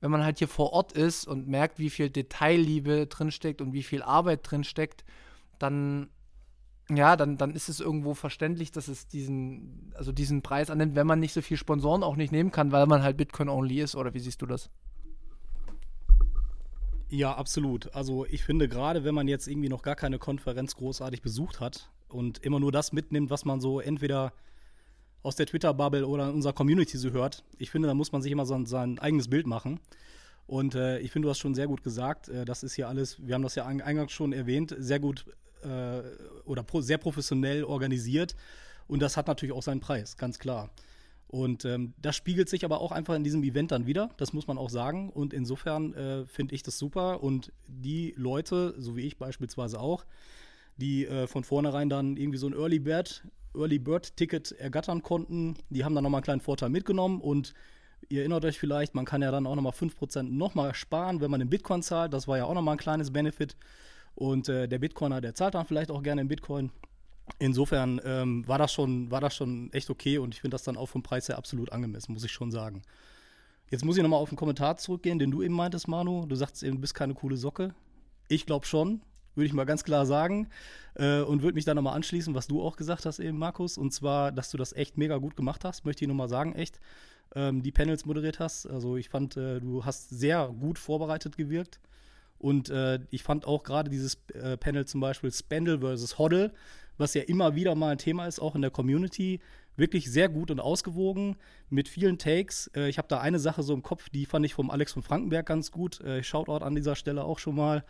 Wenn 0.00 0.10
man 0.10 0.24
halt 0.24 0.38
hier 0.38 0.48
vor 0.48 0.72
Ort 0.72 0.92
ist 0.92 1.26
und 1.26 1.46
merkt, 1.48 1.78
wie 1.78 1.90
viel 1.90 2.10
Detailliebe 2.10 3.06
drinsteckt 3.06 3.60
und 3.60 3.72
wie 3.72 3.82
viel 3.82 4.02
Arbeit 4.02 4.40
drinsteckt, 4.42 5.04
dann 5.58 6.08
ja, 6.96 7.16
dann, 7.16 7.36
dann 7.36 7.52
ist 7.52 7.68
es 7.68 7.80
irgendwo 7.80 8.14
verständlich, 8.14 8.72
dass 8.72 8.88
es 8.88 9.06
diesen, 9.06 9.92
also 9.94 10.12
diesen 10.12 10.42
Preis 10.42 10.70
annimmt, 10.70 10.96
wenn 10.96 11.06
man 11.06 11.20
nicht 11.20 11.32
so 11.32 11.40
viel 11.40 11.56
Sponsoren 11.56 12.02
auch 12.02 12.16
nicht 12.16 12.32
nehmen 12.32 12.50
kann, 12.50 12.72
weil 12.72 12.86
man 12.86 13.02
halt 13.02 13.16
Bitcoin-only 13.16 13.80
ist, 13.80 13.94
oder 13.94 14.12
wie 14.12 14.18
siehst 14.18 14.42
du 14.42 14.46
das? 14.46 14.70
Ja, 17.08 17.34
absolut. 17.34 17.94
Also 17.94 18.24
ich 18.26 18.44
finde 18.44 18.68
gerade, 18.68 19.04
wenn 19.04 19.14
man 19.14 19.28
jetzt 19.28 19.48
irgendwie 19.48 19.68
noch 19.68 19.82
gar 19.82 19.96
keine 19.96 20.18
Konferenz 20.18 20.76
großartig 20.76 21.22
besucht 21.22 21.60
hat 21.60 21.90
und 22.08 22.38
immer 22.38 22.60
nur 22.60 22.72
das 22.72 22.92
mitnimmt, 22.92 23.30
was 23.30 23.44
man 23.44 23.60
so 23.60 23.80
entweder 23.80 24.32
aus 25.22 25.36
der 25.36 25.46
Twitter-Bubble 25.46 26.06
oder 26.06 26.28
in 26.28 26.34
unserer 26.34 26.52
Community 26.52 26.96
so 26.96 27.10
hört, 27.10 27.44
ich 27.58 27.70
finde, 27.70 27.88
da 27.88 27.94
muss 27.94 28.12
man 28.12 28.22
sich 28.22 28.32
immer 28.32 28.46
so 28.46 28.64
sein 28.64 28.98
eigenes 28.98 29.28
Bild 29.28 29.46
machen. 29.46 29.80
Und 30.46 30.74
äh, 30.74 30.98
ich 30.98 31.12
finde, 31.12 31.26
du 31.26 31.30
hast 31.30 31.38
schon 31.38 31.54
sehr 31.54 31.68
gut 31.68 31.84
gesagt, 31.84 32.28
äh, 32.28 32.44
das 32.44 32.62
ist 32.62 32.74
hier 32.74 32.88
alles, 32.88 33.24
wir 33.24 33.34
haben 33.34 33.42
das 33.42 33.54
ja 33.54 33.66
eingangs 33.66 34.12
schon 34.12 34.32
erwähnt, 34.32 34.74
sehr 34.78 34.98
gut 34.98 35.24
äh, 35.62 36.00
oder 36.44 36.62
pro, 36.62 36.80
sehr 36.80 36.98
professionell 36.98 37.64
organisiert. 37.64 38.34
Und 38.88 39.00
das 39.00 39.16
hat 39.16 39.28
natürlich 39.28 39.54
auch 39.54 39.62
seinen 39.62 39.80
Preis, 39.80 40.16
ganz 40.16 40.38
klar. 40.38 40.70
Und 41.28 41.64
ähm, 41.64 41.94
das 42.02 42.16
spiegelt 42.16 42.48
sich 42.48 42.64
aber 42.64 42.80
auch 42.80 42.90
einfach 42.90 43.14
in 43.14 43.22
diesem 43.22 43.44
Event 43.44 43.70
dann 43.70 43.86
wieder, 43.86 44.10
das 44.16 44.32
muss 44.32 44.48
man 44.48 44.58
auch 44.58 44.70
sagen. 44.70 45.10
Und 45.10 45.32
insofern 45.32 45.94
äh, 45.94 46.26
finde 46.26 46.56
ich 46.56 46.64
das 46.64 46.76
super. 46.76 47.22
Und 47.22 47.52
die 47.68 48.14
Leute, 48.16 48.74
so 48.78 48.96
wie 48.96 49.02
ich 49.02 49.16
beispielsweise 49.16 49.78
auch, 49.78 50.04
die 50.76 51.06
äh, 51.06 51.26
von 51.26 51.44
vornherein 51.44 51.88
dann 51.88 52.16
irgendwie 52.16 52.38
so 52.38 52.46
ein 52.46 52.54
Early 52.54 52.78
Bird, 52.78 53.24
Early 53.54 53.78
Bird 53.78 54.16
Ticket 54.16 54.52
ergattern 54.52 55.02
konnten, 55.02 55.54
die 55.68 55.84
haben 55.84 55.94
dann 55.94 56.04
nochmal 56.04 56.20
einen 56.20 56.24
kleinen 56.24 56.40
Vorteil 56.40 56.70
mitgenommen. 56.70 57.20
Und 57.20 57.54
ihr 58.08 58.20
erinnert 58.20 58.44
euch 58.44 58.58
vielleicht, 58.58 58.94
man 58.94 59.04
kann 59.04 59.22
ja 59.22 59.30
dann 59.30 59.46
auch 59.46 59.54
nochmal 59.54 59.72
5% 59.72 60.22
nochmal 60.22 60.74
sparen, 60.74 61.20
wenn 61.20 61.30
man 61.30 61.40
in 61.40 61.50
Bitcoin 61.50 61.82
zahlt. 61.82 62.12
Das 62.12 62.28
war 62.28 62.38
ja 62.38 62.44
auch 62.44 62.54
nochmal 62.54 62.74
ein 62.74 62.78
kleines 62.78 63.12
Benefit. 63.12 63.56
Und 64.14 64.48
äh, 64.48 64.68
der 64.68 64.78
Bitcoiner, 64.78 65.20
der 65.20 65.34
zahlt 65.34 65.54
dann 65.54 65.66
vielleicht 65.66 65.90
auch 65.90 66.02
gerne 66.02 66.20
in 66.22 66.28
Bitcoin. 66.28 66.70
Insofern 67.38 68.00
ähm, 68.04 68.46
war, 68.46 68.58
das 68.58 68.72
schon, 68.72 69.10
war 69.10 69.20
das 69.20 69.34
schon 69.36 69.72
echt 69.72 69.88
okay 69.88 70.18
und 70.18 70.34
ich 70.34 70.40
finde 70.40 70.56
das 70.56 70.64
dann 70.64 70.76
auch 70.76 70.88
vom 70.88 71.02
Preis 71.02 71.28
her 71.28 71.38
absolut 71.38 71.72
angemessen, 71.72 72.12
muss 72.12 72.24
ich 72.24 72.32
schon 72.32 72.50
sagen. 72.50 72.82
Jetzt 73.70 73.84
muss 73.84 73.96
ich 73.96 74.02
nochmal 74.02 74.18
auf 74.18 74.30
den 74.30 74.36
Kommentar 74.36 74.76
zurückgehen, 74.78 75.20
den 75.20 75.30
du 75.30 75.42
eben 75.42 75.54
meintest, 75.54 75.86
Manu. 75.86 76.26
Du 76.26 76.34
sagst 76.34 76.62
eben, 76.64 76.76
du 76.76 76.80
bist 76.80 76.94
keine 76.94 77.14
coole 77.14 77.36
Socke. 77.36 77.72
Ich 78.26 78.46
glaube 78.46 78.66
schon, 78.66 79.00
würde 79.40 79.46
ich 79.46 79.52
mal 79.52 79.64
ganz 79.64 79.82
klar 79.82 80.06
sagen. 80.06 80.48
Äh, 80.94 81.22
und 81.22 81.42
würde 81.42 81.54
mich 81.54 81.64
dann 81.64 81.76
nochmal 81.76 81.96
anschließen, 81.96 82.34
was 82.34 82.46
du 82.46 82.62
auch 82.62 82.76
gesagt 82.76 83.06
hast 83.06 83.18
eben, 83.18 83.38
Markus. 83.38 83.78
Und 83.78 83.92
zwar, 83.92 84.32
dass 84.32 84.50
du 84.50 84.58
das 84.58 84.72
echt 84.74 84.98
mega 84.98 85.16
gut 85.16 85.34
gemacht 85.34 85.64
hast, 85.64 85.84
möchte 85.84 86.04
ich 86.04 86.08
nochmal 86.08 86.28
sagen, 86.28 86.54
echt. 86.54 86.78
Ähm, 87.34 87.62
die 87.62 87.72
Panels 87.72 88.06
moderiert 88.06 88.38
hast. 88.40 88.66
Also 88.66 88.96
ich 88.96 89.08
fand, 89.08 89.36
äh, 89.36 89.60
du 89.60 89.84
hast 89.84 90.10
sehr 90.10 90.52
gut 90.60 90.78
vorbereitet 90.78 91.36
gewirkt. 91.36 91.80
Und 92.40 92.70
äh, 92.70 92.98
ich 93.10 93.22
fand 93.22 93.46
auch 93.46 93.62
gerade 93.62 93.90
dieses 93.90 94.18
äh, 94.34 94.56
Panel 94.56 94.86
zum 94.86 95.00
Beispiel 95.00 95.30
Spendle 95.30 95.78
versus 95.78 96.18
Hoddle 96.18 96.52
was 97.00 97.14
ja 97.14 97.22
immer 97.22 97.56
wieder 97.56 97.74
mal 97.74 97.92
ein 97.92 97.98
Thema 97.98 98.26
ist, 98.26 98.40
auch 98.40 98.54
in 98.54 98.60
der 98.60 98.70
Community, 98.70 99.40
wirklich 99.76 100.10
sehr 100.12 100.28
gut 100.28 100.50
und 100.50 100.60
ausgewogen 100.60 101.36
mit 101.70 101.88
vielen 101.88 102.18
Takes. 102.18 102.70
Äh, 102.76 102.90
ich 102.90 102.98
habe 102.98 103.08
da 103.08 103.20
eine 103.20 103.38
Sache 103.38 103.62
so 103.62 103.72
im 103.72 103.82
Kopf, 103.82 104.10
die 104.10 104.26
fand 104.26 104.44
ich 104.44 104.52
vom 104.52 104.70
Alex 104.70 104.92
von 104.92 105.02
Frankenberg 105.02 105.46
ganz 105.46 105.70
gut. 105.72 106.00
Äh, 106.02 106.22
Shoutout 106.22 106.62
an 106.64 106.74
dieser 106.74 106.94
Stelle 106.94 107.24
auch 107.24 107.38
schon 107.38 107.56
mal. 107.56 107.84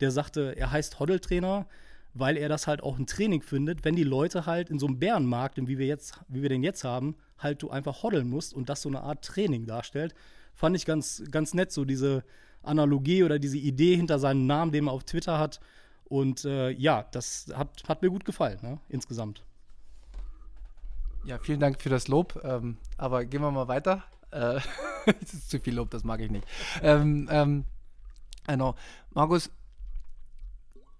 Der 0.00 0.10
sagte, 0.10 0.56
er 0.56 0.72
heißt 0.72 0.98
Hoddle-Trainer, 0.98 1.66
weil 2.12 2.36
er 2.36 2.48
das 2.48 2.66
halt 2.66 2.82
auch 2.82 2.98
ein 2.98 3.06
Training 3.06 3.42
findet, 3.42 3.84
wenn 3.84 3.94
die 3.94 4.02
Leute 4.02 4.46
halt 4.46 4.68
in 4.68 4.78
so 4.80 4.86
einem 4.86 4.98
Bärenmarkt, 4.98 5.58
wie 5.58 5.78
wir 5.78 5.86
jetzt, 5.86 6.18
wie 6.28 6.42
wir 6.42 6.48
den 6.48 6.64
jetzt 6.64 6.82
haben, 6.82 7.14
halt 7.38 7.62
du 7.62 7.70
einfach 7.70 8.02
hoddeln 8.02 8.28
musst 8.28 8.52
und 8.52 8.68
das 8.68 8.82
so 8.82 8.88
eine 8.88 9.02
Art 9.02 9.24
Training 9.24 9.66
darstellt. 9.66 10.14
Fand 10.54 10.74
ich 10.74 10.86
ganz, 10.86 11.22
ganz 11.30 11.54
nett, 11.54 11.70
so 11.70 11.84
diese 11.84 12.24
Analogie 12.66 13.24
oder 13.24 13.38
diese 13.38 13.58
Idee 13.58 13.96
hinter 13.96 14.18
seinem 14.18 14.46
Namen, 14.46 14.72
den 14.72 14.84
man 14.84 14.94
auf 14.94 15.04
Twitter 15.04 15.38
hat. 15.38 15.60
Und 16.04 16.44
äh, 16.44 16.70
ja, 16.70 17.06
das 17.10 17.46
hat, 17.54 17.82
hat 17.88 18.02
mir 18.02 18.10
gut 18.10 18.24
gefallen, 18.24 18.58
ne? 18.62 18.78
insgesamt. 18.88 19.42
Ja, 21.24 21.38
vielen 21.38 21.58
Dank 21.58 21.80
für 21.80 21.88
das 21.88 22.06
Lob. 22.06 22.40
Ähm, 22.44 22.76
aber 22.96 23.24
gehen 23.24 23.42
wir 23.42 23.50
mal 23.50 23.68
weiter. 23.68 24.04
Äh, 24.30 24.60
das 25.06 25.34
ist 25.34 25.50
zu 25.50 25.58
viel 25.58 25.74
Lob, 25.74 25.90
das 25.90 26.04
mag 26.04 26.20
ich 26.20 26.30
nicht. 26.30 26.46
Ähm, 26.82 27.28
ähm, 27.30 27.64
genau. 28.46 28.76
Markus, 29.10 29.50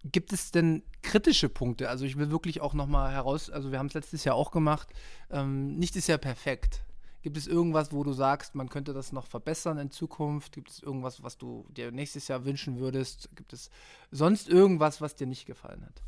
gibt 0.04 0.32
es 0.32 0.50
denn 0.50 0.82
kritische 1.02 1.48
Punkte? 1.48 1.88
Also 1.88 2.04
ich 2.04 2.16
will 2.16 2.30
wirklich 2.30 2.60
auch 2.60 2.74
noch 2.74 2.86
mal 2.86 3.12
heraus, 3.12 3.50
also 3.50 3.70
wir 3.70 3.78
haben 3.78 3.86
es 3.86 3.94
letztes 3.94 4.24
Jahr 4.24 4.34
auch 4.34 4.50
gemacht. 4.50 4.88
Ähm, 5.30 5.76
nicht 5.76 5.94
ist 5.96 6.08
ja 6.08 6.18
perfekt. 6.18 6.82
Gibt 7.26 7.38
es 7.38 7.48
irgendwas, 7.48 7.90
wo 7.90 8.04
du 8.04 8.12
sagst, 8.12 8.54
man 8.54 8.68
könnte 8.68 8.94
das 8.94 9.10
noch 9.10 9.26
verbessern 9.26 9.78
in 9.78 9.90
Zukunft? 9.90 10.52
Gibt 10.52 10.70
es 10.70 10.80
irgendwas, 10.80 11.24
was 11.24 11.36
du 11.36 11.66
dir 11.70 11.90
nächstes 11.90 12.28
Jahr 12.28 12.44
wünschen 12.44 12.78
würdest? 12.78 13.30
Gibt 13.34 13.52
es 13.52 13.68
sonst 14.12 14.48
irgendwas, 14.48 15.00
was 15.00 15.16
dir 15.16 15.26
nicht 15.26 15.44
gefallen 15.44 15.84
hat? 15.84 16.02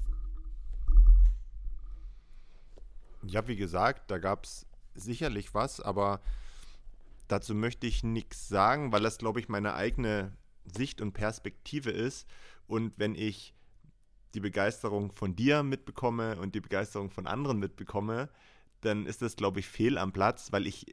Ja, 3.24 3.48
wie 3.48 3.56
gesagt, 3.56 4.12
da 4.12 4.18
gab 4.18 4.44
es 4.44 4.64
sicherlich 4.94 5.54
was, 5.54 5.80
aber 5.80 6.20
dazu 7.26 7.52
möchte 7.52 7.88
ich 7.88 8.04
nichts 8.04 8.46
sagen, 8.46 8.92
weil 8.92 9.02
das, 9.02 9.18
glaube 9.18 9.40
ich, 9.40 9.48
meine 9.48 9.74
eigene 9.74 10.36
Sicht 10.66 11.00
und 11.00 11.14
Perspektive 11.14 11.90
ist. 11.90 12.28
Und 12.68 12.92
wenn 12.96 13.16
ich 13.16 13.56
die 14.34 14.40
Begeisterung 14.40 15.10
von 15.10 15.34
dir 15.34 15.64
mitbekomme 15.64 16.38
und 16.38 16.54
die 16.54 16.60
Begeisterung 16.60 17.10
von 17.10 17.26
anderen 17.26 17.58
mitbekomme, 17.58 18.28
dann 18.80 19.06
ist 19.06 19.22
das, 19.22 19.36
glaube 19.36 19.60
ich, 19.60 19.68
fehl 19.68 19.98
am 19.98 20.12
Platz, 20.12 20.52
weil 20.52 20.66
ich, 20.66 20.86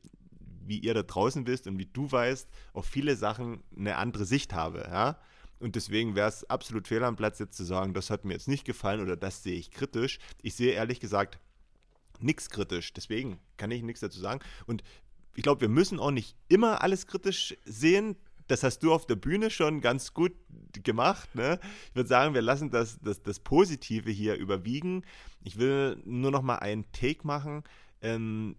wie 0.65 0.79
ihr 0.79 0.93
da 0.93 1.03
draußen 1.03 1.45
wisst 1.47 1.67
und 1.67 1.77
wie 1.77 1.85
du 1.85 2.11
weißt, 2.11 2.49
auf 2.73 2.85
viele 2.85 3.15
Sachen 3.15 3.63
eine 3.75 3.97
andere 3.97 4.25
Sicht 4.25 4.53
habe. 4.53 4.87
Ja? 4.89 5.19
Und 5.59 5.75
deswegen 5.75 6.15
wäre 6.15 6.29
es 6.29 6.49
absolut 6.49 6.87
fehl 6.87 7.03
am 7.03 7.15
Platz, 7.15 7.39
jetzt 7.39 7.57
zu 7.57 7.63
sagen, 7.63 7.93
das 7.93 8.09
hat 8.09 8.25
mir 8.25 8.33
jetzt 8.33 8.47
nicht 8.47 8.65
gefallen 8.65 9.01
oder 9.01 9.15
das 9.15 9.43
sehe 9.43 9.57
ich 9.57 9.71
kritisch. 9.71 10.19
Ich 10.41 10.55
sehe 10.55 10.73
ehrlich 10.73 10.99
gesagt 10.99 11.39
nichts 12.19 12.49
kritisch. 12.49 12.93
Deswegen 12.93 13.39
kann 13.57 13.71
ich 13.71 13.83
nichts 13.83 14.01
dazu 14.01 14.19
sagen. 14.19 14.41
Und 14.65 14.83
ich 15.35 15.43
glaube, 15.43 15.61
wir 15.61 15.69
müssen 15.69 15.99
auch 15.99 16.11
nicht 16.11 16.35
immer 16.47 16.81
alles 16.81 17.07
kritisch 17.07 17.55
sehen. 17.65 18.15
Das 18.47 18.63
hast 18.63 18.79
du 18.79 18.93
auf 18.93 19.05
der 19.05 19.15
Bühne 19.15 19.49
schon 19.49 19.81
ganz 19.81 20.13
gut 20.13 20.33
gemacht. 20.83 21.33
Ne? 21.35 21.59
Ich 21.89 21.95
würde 21.95 22.09
sagen, 22.09 22.33
wir 22.33 22.41
lassen 22.41 22.69
das, 22.69 22.99
das, 23.01 23.23
das 23.23 23.39
Positive 23.39 24.11
hier 24.11 24.35
überwiegen. 24.35 25.03
Ich 25.43 25.57
will 25.57 26.01
nur 26.05 26.31
noch 26.31 26.41
mal 26.41 26.57
einen 26.57 26.91
Take 26.91 27.25
machen. 27.25 27.63
Ähm, 28.01 28.55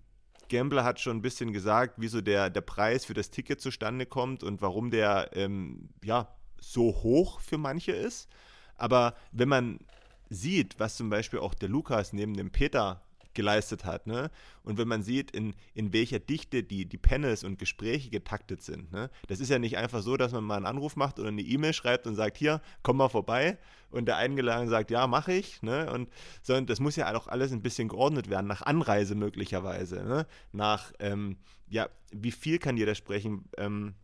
Gambler 0.48 0.84
hat 0.84 1.00
schon 1.00 1.16
ein 1.18 1.22
bisschen 1.22 1.52
gesagt, 1.52 1.94
wieso 1.96 2.20
der, 2.20 2.50
der 2.50 2.60
Preis 2.60 3.04
für 3.04 3.14
das 3.14 3.30
Ticket 3.30 3.60
zustande 3.60 4.06
kommt 4.06 4.42
und 4.42 4.62
warum 4.62 4.90
der 4.90 5.30
ähm, 5.34 5.88
ja, 6.04 6.28
so 6.60 7.02
hoch 7.02 7.40
für 7.40 7.58
manche 7.58 7.92
ist. 7.92 8.28
Aber 8.76 9.14
wenn 9.32 9.48
man 9.48 9.80
sieht, 10.28 10.78
was 10.78 10.96
zum 10.96 11.10
Beispiel 11.10 11.38
auch 11.38 11.54
der 11.54 11.68
Lukas 11.68 12.12
neben 12.12 12.34
dem 12.34 12.50
Peter 12.50 13.02
geleistet 13.36 13.84
hat. 13.84 14.08
Ne? 14.08 14.30
Und 14.64 14.78
wenn 14.78 14.88
man 14.88 15.02
sieht, 15.02 15.30
in, 15.30 15.54
in 15.74 15.92
welcher 15.92 16.18
Dichte 16.18 16.64
die, 16.64 16.86
die 16.86 16.98
Panels 16.98 17.44
und 17.44 17.58
Gespräche 17.58 18.10
getaktet 18.10 18.62
sind. 18.62 18.90
Ne? 18.90 19.10
Das 19.28 19.38
ist 19.38 19.48
ja 19.48 19.60
nicht 19.60 19.76
einfach 19.76 20.02
so, 20.02 20.16
dass 20.16 20.32
man 20.32 20.42
mal 20.42 20.56
einen 20.56 20.66
Anruf 20.66 20.96
macht 20.96 21.20
oder 21.20 21.28
eine 21.28 21.42
E-Mail 21.42 21.72
schreibt 21.72 22.08
und 22.08 22.16
sagt, 22.16 22.36
hier, 22.36 22.60
komm 22.82 22.96
mal 22.96 23.08
vorbei. 23.08 23.58
Und 23.90 24.06
der 24.06 24.16
Eingeladene 24.16 24.68
sagt, 24.68 24.90
ja, 24.90 25.06
mache 25.06 25.32
ich. 25.32 25.62
Ne? 25.62 25.92
Und, 25.92 26.08
sondern 26.42 26.66
das 26.66 26.80
muss 26.80 26.96
ja 26.96 27.14
auch 27.14 27.28
alles 27.28 27.52
ein 27.52 27.62
bisschen 27.62 27.86
geordnet 27.86 28.28
werden, 28.28 28.48
nach 28.48 28.62
Anreise 28.62 29.14
möglicherweise. 29.14 30.02
Ne? 30.02 30.26
Nach, 30.50 30.92
ähm, 30.98 31.36
ja, 31.68 31.88
wie 32.10 32.32
viel 32.32 32.58
kann 32.58 32.76
jeder 32.76 32.96
sprechen? 32.96 33.44
Ähm, 33.56 33.94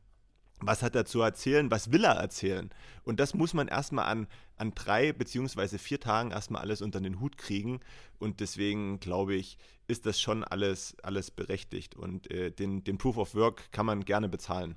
was 0.63 0.83
hat 0.83 0.95
er 0.95 1.05
zu 1.05 1.21
erzählen, 1.21 1.71
was 1.71 1.91
will 1.93 2.05
er 2.05 2.15
erzählen. 2.15 2.71
Und 3.05 3.21
das 3.21 3.35
muss 3.35 3.53
man 3.53 3.69
erstmal 3.69 4.07
an, 4.07 4.27
an 4.57 4.73
drei 4.75 5.13
beziehungsweise 5.13 5.79
vier 5.79 6.01
Tagen 6.01 6.31
erstmal 6.31 6.63
alles 6.63 6.83
unter 6.83 7.01
den 7.01 7.21
Hut 7.21 7.37
kriegen. 7.37 7.81
Und 8.19 8.41
deswegen 8.41 9.01
glaube 9.01 9.35
ich, 9.35 9.59
ist 9.89 10.07
das 10.07 10.21
schon 10.21 10.45
alles, 10.45 10.97
alles 11.03 11.31
berechtigt. 11.31 11.97
Und 11.97 12.31
äh, 12.31 12.51
den, 12.51 12.85
den 12.85 12.99
Proof 12.99 13.17
of 13.19 13.35
Work 13.35 13.73
kann 13.73 13.87
man 13.87 14.05
gerne 14.05 14.29
bezahlen. 14.29 14.77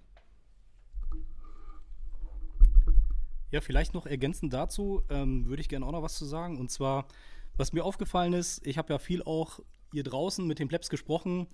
Ja, 3.51 3.61
vielleicht 3.61 3.93
noch 3.93 4.05
ergänzend 4.05 4.53
dazu 4.53 5.03
ähm, 5.09 5.45
würde 5.45 5.61
ich 5.61 5.69
gerne 5.69 5.85
auch 5.85 5.91
noch 5.91 6.01
was 6.01 6.17
zu 6.17 6.25
sagen. 6.25 6.57
Und 6.57 6.71
zwar, 6.71 7.07
was 7.55 7.73
mir 7.73 7.85
aufgefallen 7.85 8.33
ist, 8.33 8.65
ich 8.65 8.77
habe 8.77 8.91
ja 8.91 8.99
viel 8.99 9.23
auch 9.23 9.59
hier 9.93 10.03
draußen 10.03 10.45
mit 10.45 10.59
den 10.59 10.67
Plebs 10.67 10.89
gesprochen. 10.89 11.47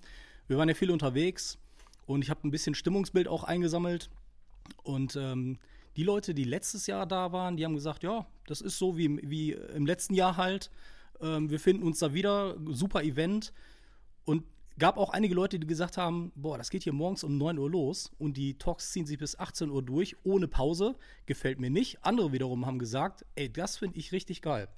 Wir 0.48 0.56
waren 0.56 0.68
ja 0.68 0.74
viel 0.74 0.90
unterwegs 0.90 1.58
und 2.06 2.22
ich 2.22 2.30
habe 2.30 2.46
ein 2.46 2.50
bisschen 2.50 2.74
Stimmungsbild 2.74 3.28
auch 3.28 3.44
eingesammelt. 3.44 4.10
Und 4.82 5.16
ähm, 5.16 5.58
die 5.96 6.04
Leute, 6.04 6.34
die 6.34 6.44
letztes 6.44 6.86
Jahr 6.86 7.06
da 7.06 7.32
waren, 7.32 7.56
die 7.56 7.64
haben 7.64 7.74
gesagt, 7.74 8.02
ja, 8.02 8.26
das 8.46 8.60
ist 8.60 8.78
so 8.78 8.96
wie, 8.96 9.18
wie 9.28 9.52
im 9.52 9.86
letzten 9.86 10.14
Jahr 10.14 10.36
halt. 10.36 10.70
Ähm, 11.20 11.50
wir 11.50 11.60
finden 11.60 11.82
uns 11.82 11.98
da 11.98 12.14
wieder, 12.14 12.56
super 12.66 13.02
Event. 13.02 13.52
Und 14.24 14.44
gab 14.78 14.96
auch 14.96 15.10
einige 15.10 15.34
Leute, 15.34 15.58
die 15.58 15.66
gesagt 15.66 15.96
haben, 15.96 16.32
boah, 16.34 16.56
das 16.58 16.70
geht 16.70 16.82
hier 16.82 16.92
morgens 16.92 17.24
um 17.24 17.36
9 17.36 17.58
Uhr 17.58 17.70
los 17.70 18.10
und 18.18 18.36
die 18.36 18.54
Talks 18.58 18.92
ziehen 18.92 19.06
sich 19.06 19.18
bis 19.18 19.38
18 19.38 19.70
Uhr 19.70 19.82
durch, 19.82 20.16
ohne 20.24 20.48
Pause. 20.48 20.96
Gefällt 21.26 21.60
mir 21.60 21.70
nicht. 21.70 22.04
Andere 22.04 22.32
wiederum 22.32 22.66
haben 22.66 22.78
gesagt, 22.78 23.24
ey, 23.34 23.52
das 23.52 23.76
finde 23.76 23.98
ich 23.98 24.12
richtig 24.12 24.42
geil. 24.42 24.68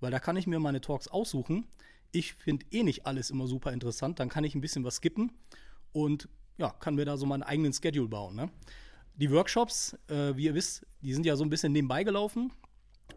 Weil 0.00 0.10
da 0.10 0.18
kann 0.18 0.36
ich 0.36 0.46
mir 0.46 0.60
meine 0.60 0.80
Talks 0.80 1.08
aussuchen. 1.08 1.66
Ich 2.12 2.34
finde 2.34 2.66
eh 2.70 2.82
nicht 2.82 3.06
alles 3.06 3.30
immer 3.30 3.46
super 3.46 3.72
interessant. 3.72 4.18
Dann 4.18 4.28
kann 4.28 4.44
ich 4.44 4.54
ein 4.54 4.60
bisschen 4.60 4.84
was 4.84 4.96
skippen 4.96 5.32
und 5.92 6.28
ja, 6.58 6.70
kann 6.70 6.94
mir 6.94 7.04
da 7.04 7.16
so 7.16 7.26
meinen 7.26 7.42
eigenen 7.42 7.72
Schedule 7.72 8.08
bauen. 8.08 8.36
Ne? 8.36 8.50
Die 9.16 9.30
Workshops, 9.30 9.96
äh, 10.08 10.36
wie 10.36 10.44
ihr 10.44 10.54
wisst, 10.54 10.86
die 11.02 11.12
sind 11.12 11.26
ja 11.26 11.36
so 11.36 11.44
ein 11.44 11.50
bisschen 11.50 11.72
nebenbei 11.72 12.04
gelaufen. 12.04 12.52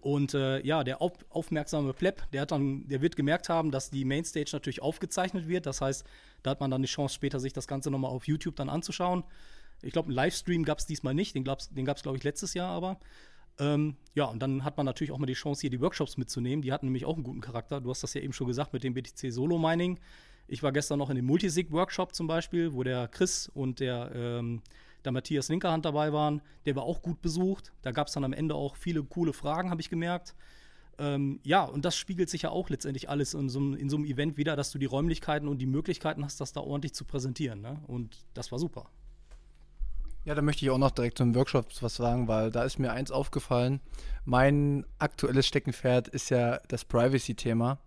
Und 0.02 0.34
äh, 0.34 0.60
ja, 0.66 0.84
der 0.84 1.02
auf, 1.02 1.14
aufmerksame 1.30 1.94
Pleb, 1.94 2.24
der, 2.34 2.42
hat 2.42 2.52
dann, 2.52 2.88
der 2.88 3.02
wird 3.02 3.16
gemerkt 3.16 3.48
haben, 3.50 3.72
dass 3.72 3.90
die 3.90 4.04
Mainstage 4.06 4.50
natürlich 4.52 4.82
aufgezeichnet 4.82 5.48
wird. 5.48 5.66
Das 5.66 5.82
heißt, 5.82 6.06
da 6.42 6.52
hat 6.52 6.60
man 6.60 6.72
dann 6.72 6.82
die 6.82 6.88
Chance, 6.88 7.16
später 7.16 7.40
sich 7.40 7.54
das 7.54 7.68
Ganze 7.68 7.90
nochmal 7.90 8.12
auf 8.12 8.28
YouTube 8.28 8.56
dann 8.56 8.70
anzuschauen. 8.70 9.24
Ich 9.82 9.94
glaube, 9.94 10.08
einen 10.08 10.16
Livestream 10.16 10.64
gab 10.64 10.80
es 10.80 10.86
diesmal 10.86 11.14
nicht, 11.14 11.36
den, 11.36 11.44
gab 11.44 11.60
es, 11.60 12.04
glaube 12.04 12.18
ich, 12.18 12.24
letztes 12.24 12.54
Jahr 12.54 12.70
aber. 12.70 13.00
Ähm, 13.60 13.96
ja, 14.16 14.26
und 14.26 14.40
dann 14.40 14.64
hat 14.64 14.78
man 14.78 14.86
natürlich 14.86 15.12
auch 15.12 15.20
mal 15.20 15.26
die 15.26 15.34
Chance, 15.34 15.62
hier 15.62 15.70
die 15.70 15.82
Workshops 15.82 16.18
mitzunehmen. 16.18 16.62
Die 16.62 16.72
hatten 16.72 16.88
nämlich 16.88 17.06
auch 17.06 17.16
einen 17.16 17.24
guten 17.24 17.42
Charakter. 17.42 17.82
Du 17.82 17.90
hast 17.90 18.04
das 18.04 18.14
ja 18.14 18.22
eben 18.22 18.34
schon 18.34 18.48
gesagt 18.48 18.74
mit 18.74 18.84
dem 18.84 18.94
BTC 18.94 19.32
Solo 19.32 19.58
Mining. 19.58 20.00
Ich 20.48 20.64
war 20.64 20.72
gestern 20.72 21.00
noch 21.00 21.10
in 21.10 21.16
dem 21.16 21.26
Multisig-Workshop 21.26 22.14
zum 22.14 22.28
Beispiel, 22.28 22.74
wo 22.74 22.84
der 22.84 23.08
Chris 23.08 23.50
und 23.54 23.80
der 23.80 24.12
ähm, 24.14 24.62
da 25.04 25.12
Matthias 25.12 25.50
Linkerhand 25.50 25.86
dabei 25.86 26.12
waren. 26.12 26.42
Der 26.66 26.76
war 26.76 26.84
auch 26.84 27.02
gut 27.02 27.22
besucht. 27.22 27.72
Da 27.82 27.92
gab 27.92 28.08
es 28.08 28.14
dann 28.14 28.24
am 28.24 28.34
Ende 28.34 28.56
auch 28.56 28.76
viele 28.76 29.04
coole 29.04 29.34
Fragen, 29.34 29.70
habe 29.70 29.82
ich 29.82 29.90
gemerkt. 29.90 30.36
Ähm, 30.98 31.40
ja, 31.44 31.64
und 31.64 31.86
das 31.86 31.96
spiegelt 31.96 32.30
sich 32.30 32.44
ja 32.44 32.50
auch 32.50 32.70
letztendlich 32.70 33.10
alles 33.10 33.34
in 33.34 33.50
so, 33.50 33.60
in 33.74 33.90
so, 33.90 33.98
einem 33.98 34.06
Event 34.06 34.38
wieder, 34.38 34.56
dass 34.56 34.72
du 34.72 34.78
die 34.78 34.86
Räumlichkeiten 34.86 35.48
und 35.48 35.58
die 35.58 35.66
Möglichkeiten 35.66 36.24
hast, 36.24 36.40
das 36.40 36.54
da 36.54 36.62
ordentlich 36.62 36.94
zu 36.94 37.06
präsentieren. 37.06 37.62
Ne? 37.62 37.80
Und 37.88 38.26
das 38.34 38.52
war 38.52 38.60
super. 38.60 38.90
Ja, 40.26 40.36
da 40.36 40.42
möchte 40.42 40.64
ich 40.64 40.72
auch 40.72 40.78
noch 40.78 40.92
direkt 40.92 41.18
zum 41.18 41.36
Workshop 41.36 41.66
was 41.82 41.96
sagen, 41.96 42.28
weil 42.28 42.50
da 42.50 42.64
ist 42.64 42.80
mir 42.80 42.94
eins 42.94 43.12
aufgefallen. 43.12 43.82
Mein 44.24 44.86
aktuelles 44.98 45.48
Steckenpferd 45.48 46.08
ist 46.08 46.30
ja 46.30 46.60
das 46.70 46.86
Privacy-Thema. 46.86 47.80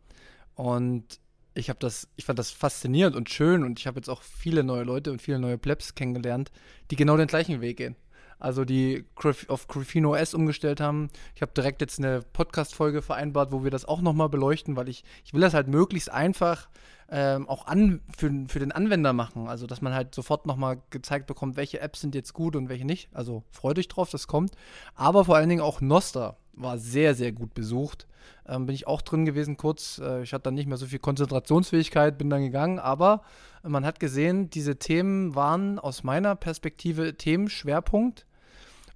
Und 0.54 1.20
ich 1.56 1.68
habe 1.68 1.78
das, 1.78 2.08
ich 2.16 2.25
fand 2.25 2.38
das 2.38 2.50
faszinierend 2.50 3.16
und 3.16 3.30
schön 3.30 3.64
und 3.64 3.78
ich 3.78 3.86
habe 3.86 3.96
jetzt 3.96 4.08
auch 4.08 4.22
viele 4.22 4.62
neue 4.62 4.84
Leute 4.84 5.10
und 5.10 5.22
viele 5.22 5.38
neue 5.38 5.58
Plebs 5.58 5.94
kennengelernt, 5.94 6.50
die 6.90 6.96
genau 6.96 7.16
den 7.16 7.26
gleichen 7.26 7.60
Weg 7.60 7.78
gehen. 7.78 7.96
Also 8.38 8.66
die 8.66 9.06
auf 9.48 9.66
Grafino 9.66 10.14
OS 10.14 10.34
umgestellt 10.34 10.78
haben. 10.78 11.08
Ich 11.34 11.40
habe 11.40 11.52
direkt 11.56 11.80
jetzt 11.80 11.98
eine 11.98 12.20
Podcast-Folge 12.20 13.00
vereinbart, 13.00 13.50
wo 13.50 13.64
wir 13.64 13.70
das 13.70 13.86
auch 13.86 14.02
nochmal 14.02 14.28
beleuchten, 14.28 14.76
weil 14.76 14.90
ich, 14.90 15.04
ich 15.25 15.32
will 15.32 15.40
das 15.40 15.54
halt 15.54 15.68
möglichst 15.68 16.10
einfach 16.10 16.68
ähm, 17.08 17.48
auch 17.48 17.66
an, 17.66 18.02
für, 18.14 18.30
für 18.48 18.58
den 18.58 18.72
Anwender 18.72 19.14
machen. 19.14 19.48
Also 19.48 19.66
dass 19.66 19.80
man 19.80 19.94
halt 19.94 20.14
sofort 20.14 20.44
nochmal 20.44 20.82
gezeigt 20.90 21.26
bekommt, 21.26 21.56
welche 21.56 21.80
Apps 21.80 22.02
sind 22.02 22.14
jetzt 22.14 22.34
gut 22.34 22.56
und 22.56 22.68
welche 22.68 22.84
nicht. 22.84 23.08
Also 23.14 23.42
freut 23.50 23.78
euch 23.78 23.88
drauf, 23.88 24.10
das 24.10 24.26
kommt. 24.26 24.52
Aber 24.94 25.25
vor 25.25 25.36
allen 25.36 25.48
Dingen 25.48 25.62
auch 25.62 25.80
Nostra 25.80 26.36
war 26.56 26.78
sehr, 26.78 27.14
sehr 27.14 27.32
gut 27.32 27.54
besucht. 27.54 28.06
Ähm, 28.48 28.66
bin 28.66 28.75
ich 28.75 28.86
auch 28.86 29.02
drin 29.02 29.24
gewesen 29.24 29.57
kurz. 29.57 30.00
Äh, 30.02 30.22
ich 30.22 30.33
hatte 30.33 30.44
dann 30.44 30.54
nicht 30.54 30.66
mehr 30.66 30.76
so 30.76 30.87
viel 30.87 30.98
Konzentrationsfähigkeit, 30.98 32.18
bin 32.18 32.31
dann 32.31 32.42
gegangen. 32.42 32.78
Aber 32.78 33.22
man 33.62 33.85
hat 33.85 34.00
gesehen, 34.00 34.50
diese 34.50 34.76
Themen 34.76 35.35
waren 35.35 35.78
aus 35.78 36.02
meiner 36.02 36.35
Perspektive 36.35 37.16
Themenschwerpunkt. 37.16 38.26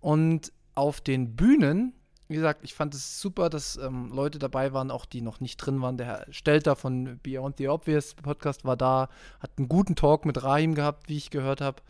Und 0.00 0.52
auf 0.74 1.00
den 1.00 1.36
Bühnen, 1.36 1.92
wie 2.28 2.36
gesagt, 2.36 2.64
ich 2.64 2.74
fand 2.74 2.94
es 2.94 3.20
super, 3.20 3.50
dass 3.50 3.76
ähm, 3.76 4.10
Leute 4.12 4.38
dabei 4.38 4.72
waren, 4.72 4.90
auch 4.90 5.04
die 5.04 5.20
noch 5.20 5.40
nicht 5.40 5.56
drin 5.56 5.82
waren. 5.82 5.98
Der 5.98 6.06
Herr 6.06 6.26
Stelter 6.30 6.76
von 6.76 7.18
Beyond 7.22 7.58
the 7.58 7.68
Obvious 7.68 8.14
Podcast 8.14 8.64
war 8.64 8.76
da, 8.76 9.08
hat 9.40 9.50
einen 9.58 9.68
guten 9.68 9.96
Talk 9.96 10.24
mit 10.24 10.42
Rahim 10.42 10.74
gehabt, 10.74 11.08
wie 11.08 11.16
ich 11.16 11.30
gehört 11.30 11.60
habe. 11.60 11.82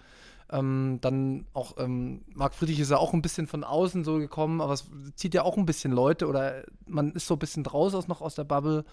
Ähm, 0.52 0.98
dann 1.00 1.46
auch 1.52 1.76
ähm, 1.78 2.22
Marc 2.34 2.54
Friedrich 2.54 2.80
ist 2.80 2.90
ja 2.90 2.96
auch 2.96 3.12
ein 3.12 3.22
bisschen 3.22 3.46
von 3.46 3.62
außen 3.62 4.04
so 4.04 4.18
gekommen, 4.18 4.60
aber 4.60 4.72
es 4.72 4.90
zieht 5.14 5.34
ja 5.34 5.42
auch 5.42 5.56
ein 5.56 5.66
bisschen 5.66 5.92
Leute 5.92 6.26
oder 6.26 6.64
man 6.86 7.12
ist 7.12 7.26
so 7.26 7.34
ein 7.34 7.38
bisschen 7.38 7.62
draußen 7.62 8.04
noch 8.08 8.20
aus 8.20 8.34
der 8.34 8.44
Bubble. 8.44 8.84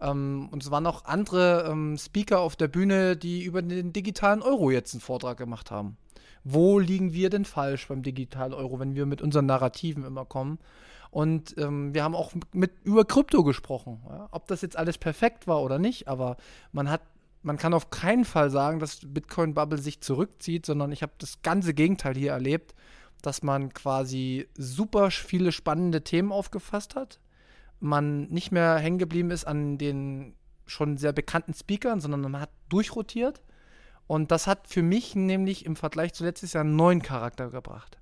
Ähm, 0.00 0.48
und 0.50 0.62
es 0.62 0.70
waren 0.70 0.86
auch 0.86 1.04
andere 1.04 1.68
ähm, 1.68 1.98
Speaker 1.98 2.40
auf 2.40 2.56
der 2.56 2.68
Bühne, 2.68 3.16
die 3.16 3.42
über 3.42 3.60
den 3.62 3.92
digitalen 3.92 4.42
Euro 4.42 4.70
jetzt 4.70 4.94
einen 4.94 5.00
Vortrag 5.00 5.36
gemacht 5.36 5.70
haben. 5.70 5.96
Wo 6.44 6.78
liegen 6.78 7.12
wir 7.12 7.28
denn 7.28 7.44
falsch 7.44 7.88
beim 7.88 8.02
digitalen 8.02 8.54
Euro, 8.54 8.78
wenn 8.78 8.94
wir 8.94 9.04
mit 9.04 9.20
unseren 9.20 9.46
Narrativen 9.46 10.04
immer 10.04 10.24
kommen? 10.24 10.58
Und 11.10 11.56
ähm, 11.58 11.92
wir 11.92 12.04
haben 12.04 12.14
auch 12.14 12.32
mit, 12.52 12.72
über 12.84 13.04
Krypto 13.04 13.42
gesprochen. 13.42 14.00
Ja? 14.08 14.28
Ob 14.30 14.46
das 14.46 14.62
jetzt 14.62 14.76
alles 14.76 14.96
perfekt 14.96 15.46
war 15.46 15.60
oder 15.62 15.78
nicht, 15.78 16.08
aber 16.08 16.36
man 16.72 16.88
hat 16.88 17.02
man 17.42 17.56
kann 17.56 17.74
auf 17.74 17.90
keinen 17.90 18.24
Fall 18.24 18.50
sagen, 18.50 18.80
dass 18.80 19.00
Bitcoin 19.02 19.54
Bubble 19.54 19.78
sich 19.78 20.00
zurückzieht, 20.00 20.66
sondern 20.66 20.92
ich 20.92 21.02
habe 21.02 21.12
das 21.18 21.42
ganze 21.42 21.74
Gegenteil 21.74 22.14
hier 22.14 22.32
erlebt, 22.32 22.74
dass 23.22 23.42
man 23.42 23.72
quasi 23.72 24.48
super 24.56 25.10
viele 25.10 25.52
spannende 25.52 26.02
Themen 26.02 26.32
aufgefasst 26.32 26.94
hat, 26.94 27.20
man 27.80 28.28
nicht 28.28 28.52
mehr 28.52 28.76
hängen 28.78 28.98
geblieben 28.98 29.30
ist 29.30 29.46
an 29.46 29.78
den 29.78 30.34
schon 30.66 30.98
sehr 30.98 31.12
bekannten 31.12 31.54
Speakern, 31.54 32.00
sondern 32.00 32.20
man 32.20 32.40
hat 32.40 32.50
durchrotiert 32.68 33.42
und 34.06 34.30
das 34.30 34.46
hat 34.46 34.68
für 34.68 34.82
mich 34.82 35.14
nämlich 35.14 35.64
im 35.64 35.76
Vergleich 35.76 36.12
zu 36.14 36.24
letztes 36.24 36.52
Jahr 36.52 36.64
einen 36.64 36.76
neuen 36.76 37.02
Charakter 37.02 37.50
gebracht. 37.50 37.98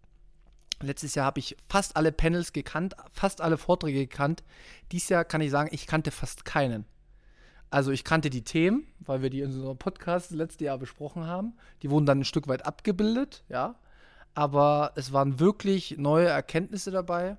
Letztes 0.81 1.15
Jahr 1.15 1.27
habe 1.27 1.41
ich 1.41 1.57
fast 1.69 1.97
alle 1.97 2.13
Panels 2.13 2.53
gekannt, 2.53 2.95
fast 3.13 3.41
alle 3.41 3.59
Vorträge 3.59 4.07
gekannt. 4.07 4.45
Dieses 4.93 5.09
Jahr 5.09 5.25
kann 5.25 5.41
ich 5.41 5.51
sagen, 5.51 5.69
ich 5.73 5.87
kannte 5.87 6.11
fast 6.11 6.45
keinen. 6.45 6.87
Also 7.71 7.91
ich 7.91 8.05
kannte 8.05 8.31
die 8.31 8.45
Themen, 8.45 8.87
weil 9.01 9.23
wir 9.23 9.31
die 9.31 9.41
in 9.41 9.53
unserem 9.53 9.77
Podcast 9.77 10.31
letztes 10.31 10.61
Jahr 10.61 10.79
besprochen 10.79 11.27
haben. 11.27 11.55
Die 11.83 11.91
wurden 11.91 12.07
dann 12.07 12.21
ein 12.21 12.25
Stück 12.25 12.49
weit 12.49 12.65
abgebildet, 12.65 13.45
ja. 13.49 13.75
Aber 14.35 14.93
es 14.95 15.13
waren 15.13 15.41
wirklich 15.41 15.99
neue 15.99 16.29
Erkenntnisse 16.29 16.91
dabei. 16.91 17.37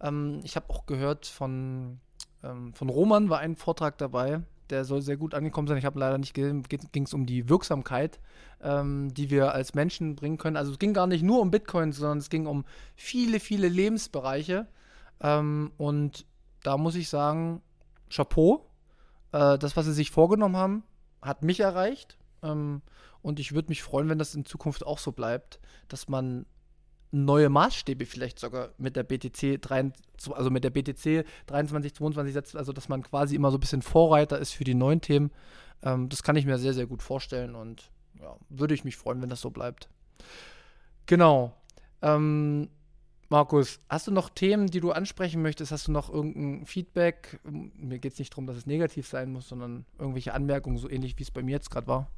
Ähm, 0.00 0.40
ich 0.44 0.56
habe 0.56 0.68
auch 0.70 0.86
gehört 0.86 1.26
von, 1.26 2.00
ähm, 2.42 2.74
von 2.74 2.88
Roman 2.88 3.30
war 3.30 3.38
ein 3.38 3.56
Vortrag 3.56 3.96
dabei, 3.98 4.42
der 4.68 4.84
soll 4.84 5.02
sehr 5.02 5.16
gut 5.16 5.34
angekommen 5.34 5.68
sein. 5.68 5.76
Ich 5.76 5.84
habe 5.84 6.00
leider 6.00 6.18
nicht 6.18 6.34
gesehen, 6.34 6.64
ging 6.68 7.04
es 7.04 7.14
um 7.14 7.26
die 7.26 7.48
Wirksamkeit, 7.48 8.20
ähm, 8.62 9.12
die 9.14 9.30
wir 9.30 9.52
als 9.52 9.74
Menschen 9.74 10.16
bringen 10.16 10.38
können. 10.38 10.56
Also 10.56 10.72
es 10.72 10.78
ging 10.78 10.94
gar 10.94 11.06
nicht 11.06 11.22
nur 11.22 11.40
um 11.40 11.50
Bitcoin, 11.50 11.92
sondern 11.92 12.18
es 12.18 12.30
ging 12.30 12.46
um 12.46 12.64
viele, 12.96 13.40
viele 13.40 13.68
Lebensbereiche. 13.68 14.66
Ähm, 15.20 15.72
und 15.78 16.26
da 16.62 16.76
muss 16.76 16.94
ich 16.94 17.08
sagen, 17.08 17.62
Chapeau, 18.10 18.66
äh, 19.32 19.58
das, 19.58 19.76
was 19.76 19.86
sie 19.86 19.92
sich 19.92 20.10
vorgenommen 20.10 20.56
haben, 20.56 20.84
hat 21.20 21.42
mich 21.42 21.60
erreicht. 21.60 22.16
Ähm, 22.42 22.82
und 23.22 23.38
ich 23.38 23.52
würde 23.52 23.68
mich 23.68 23.82
freuen, 23.82 24.08
wenn 24.08 24.18
das 24.18 24.34
in 24.34 24.44
Zukunft 24.44 24.84
auch 24.84 24.98
so 24.98 25.12
bleibt, 25.12 25.60
dass 25.88 26.08
man 26.08 26.46
neue 27.12 27.50
Maßstäbe 27.50 28.06
vielleicht 28.06 28.38
sogar 28.38 28.70
mit 28.78 28.96
der 28.96 29.02
BTC 29.02 29.60
3, 29.60 29.92
also 30.32 30.50
mit 30.50 30.64
der 30.64 30.70
BTC 30.70 31.26
23, 31.46 31.94
22 31.94 32.32
setzt, 32.32 32.56
also 32.56 32.72
dass 32.72 32.88
man 32.88 33.02
quasi 33.02 33.36
immer 33.36 33.50
so 33.50 33.58
ein 33.58 33.60
bisschen 33.60 33.82
Vorreiter 33.82 34.38
ist 34.38 34.52
für 34.52 34.64
die 34.64 34.74
neuen 34.74 35.00
Themen. 35.00 35.30
Ähm, 35.82 36.08
das 36.08 36.22
kann 36.22 36.36
ich 36.36 36.46
mir 36.46 36.58
sehr, 36.58 36.74
sehr 36.74 36.86
gut 36.86 37.02
vorstellen 37.02 37.54
und 37.54 37.90
ja, 38.20 38.36
würde 38.48 38.74
ich 38.74 38.84
mich 38.84 38.96
freuen, 38.96 39.20
wenn 39.20 39.28
das 39.28 39.42
so 39.42 39.50
bleibt. 39.50 39.88
Genau. 41.06 41.54
Ähm, 42.00 42.70
Markus, 43.32 43.80
hast 43.88 44.06
du 44.06 44.10
noch 44.10 44.28
Themen, 44.28 44.66
die 44.66 44.80
du 44.80 44.92
ansprechen 44.92 45.40
möchtest? 45.40 45.72
Hast 45.72 45.88
du 45.88 45.92
noch 45.92 46.12
irgendein 46.12 46.66
Feedback? 46.66 47.40
Mir 47.44 47.98
geht 47.98 48.12
es 48.12 48.18
nicht 48.18 48.30
darum, 48.34 48.46
dass 48.46 48.58
es 48.58 48.66
negativ 48.66 49.06
sein 49.06 49.32
muss, 49.32 49.48
sondern 49.48 49.86
irgendwelche 49.98 50.34
Anmerkungen, 50.34 50.76
so 50.76 50.86
ähnlich 50.90 51.18
wie 51.18 51.22
es 51.22 51.30
bei 51.30 51.42
mir 51.42 51.52
jetzt 51.52 51.70
gerade 51.70 51.86
war. 51.86 52.10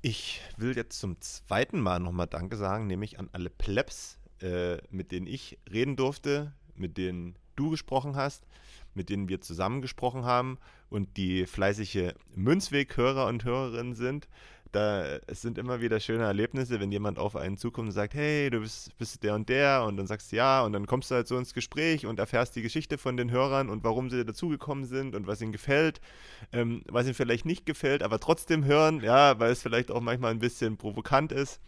Ich 0.00 0.40
will 0.56 0.74
jetzt 0.74 0.98
zum 0.98 1.20
zweiten 1.20 1.80
Mal 1.80 2.00
nochmal 2.00 2.28
Danke 2.28 2.56
sagen, 2.56 2.86
nämlich 2.86 3.18
an 3.18 3.28
alle 3.32 3.50
Plebs, 3.50 4.18
äh, 4.40 4.78
mit 4.88 5.12
denen 5.12 5.26
ich 5.26 5.58
reden 5.70 5.94
durfte, 5.94 6.54
mit 6.76 6.96
denen 6.96 7.36
du 7.56 7.68
gesprochen 7.68 8.16
hast, 8.16 8.46
mit 8.94 9.10
denen 9.10 9.28
wir 9.28 9.42
zusammen 9.42 9.82
gesprochen 9.82 10.24
haben 10.24 10.56
und 10.88 11.18
die 11.18 11.44
fleißige 11.44 12.14
Münzweg-Hörer 12.34 13.26
und 13.26 13.44
Hörerinnen 13.44 13.94
sind 13.94 14.28
da 14.72 15.18
es 15.26 15.42
sind 15.42 15.58
immer 15.58 15.80
wieder 15.80 16.00
schöne 16.00 16.24
Erlebnisse, 16.24 16.80
wenn 16.80 16.92
jemand 16.92 17.18
auf 17.18 17.36
einen 17.36 17.56
zukommt 17.56 17.88
und 17.88 17.92
sagt, 17.92 18.14
hey, 18.14 18.50
du 18.50 18.60
bist, 18.60 18.96
bist 18.98 19.22
der 19.22 19.34
und 19.34 19.48
der 19.48 19.84
und 19.84 19.96
dann 19.96 20.06
sagst 20.06 20.32
du 20.32 20.36
ja 20.36 20.62
und 20.62 20.72
dann 20.72 20.86
kommst 20.86 21.10
du 21.10 21.14
halt 21.14 21.28
so 21.28 21.36
ins 21.36 21.54
Gespräch 21.54 22.06
und 22.06 22.18
erfährst 22.18 22.56
die 22.56 22.62
Geschichte 22.62 22.98
von 22.98 23.16
den 23.16 23.30
Hörern 23.30 23.68
und 23.70 23.84
warum 23.84 24.10
sie 24.10 24.24
dazugekommen 24.24 24.84
sind 24.84 25.14
und 25.14 25.26
was 25.26 25.40
ihnen 25.40 25.52
gefällt, 25.52 26.00
ähm, 26.52 26.82
was 26.88 27.06
ihnen 27.06 27.14
vielleicht 27.14 27.46
nicht 27.46 27.66
gefällt, 27.66 28.02
aber 28.02 28.20
trotzdem 28.20 28.64
hören, 28.64 29.00
ja, 29.02 29.38
weil 29.38 29.52
es 29.52 29.62
vielleicht 29.62 29.90
auch 29.90 30.00
manchmal 30.00 30.30
ein 30.32 30.38
bisschen 30.38 30.76
provokant 30.76 31.32
ist. 31.32 31.60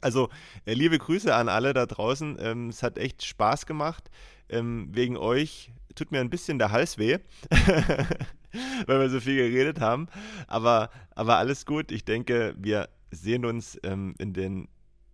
Also, 0.00 0.28
äh, 0.64 0.74
liebe 0.74 0.98
Grüße 0.98 1.34
an 1.34 1.48
alle 1.48 1.72
da 1.72 1.86
draußen. 1.86 2.38
Ähm, 2.40 2.68
es 2.68 2.82
hat 2.82 2.98
echt 2.98 3.24
Spaß 3.24 3.66
gemacht. 3.66 4.10
Ähm, 4.48 4.88
wegen 4.92 5.16
euch 5.16 5.72
tut 5.94 6.12
mir 6.12 6.20
ein 6.20 6.30
bisschen 6.30 6.58
der 6.58 6.70
Hals 6.70 6.98
weh, 6.98 7.18
weil 8.86 9.00
wir 9.00 9.10
so 9.10 9.20
viel 9.20 9.36
geredet 9.36 9.80
haben. 9.80 10.08
Aber, 10.46 10.90
aber 11.14 11.36
alles 11.36 11.66
gut. 11.66 11.90
Ich 11.90 12.04
denke, 12.04 12.54
wir 12.58 12.88
sehen 13.10 13.44
uns 13.44 13.78
ähm, 13.82 14.14
in 14.18 14.32
den 14.32 14.68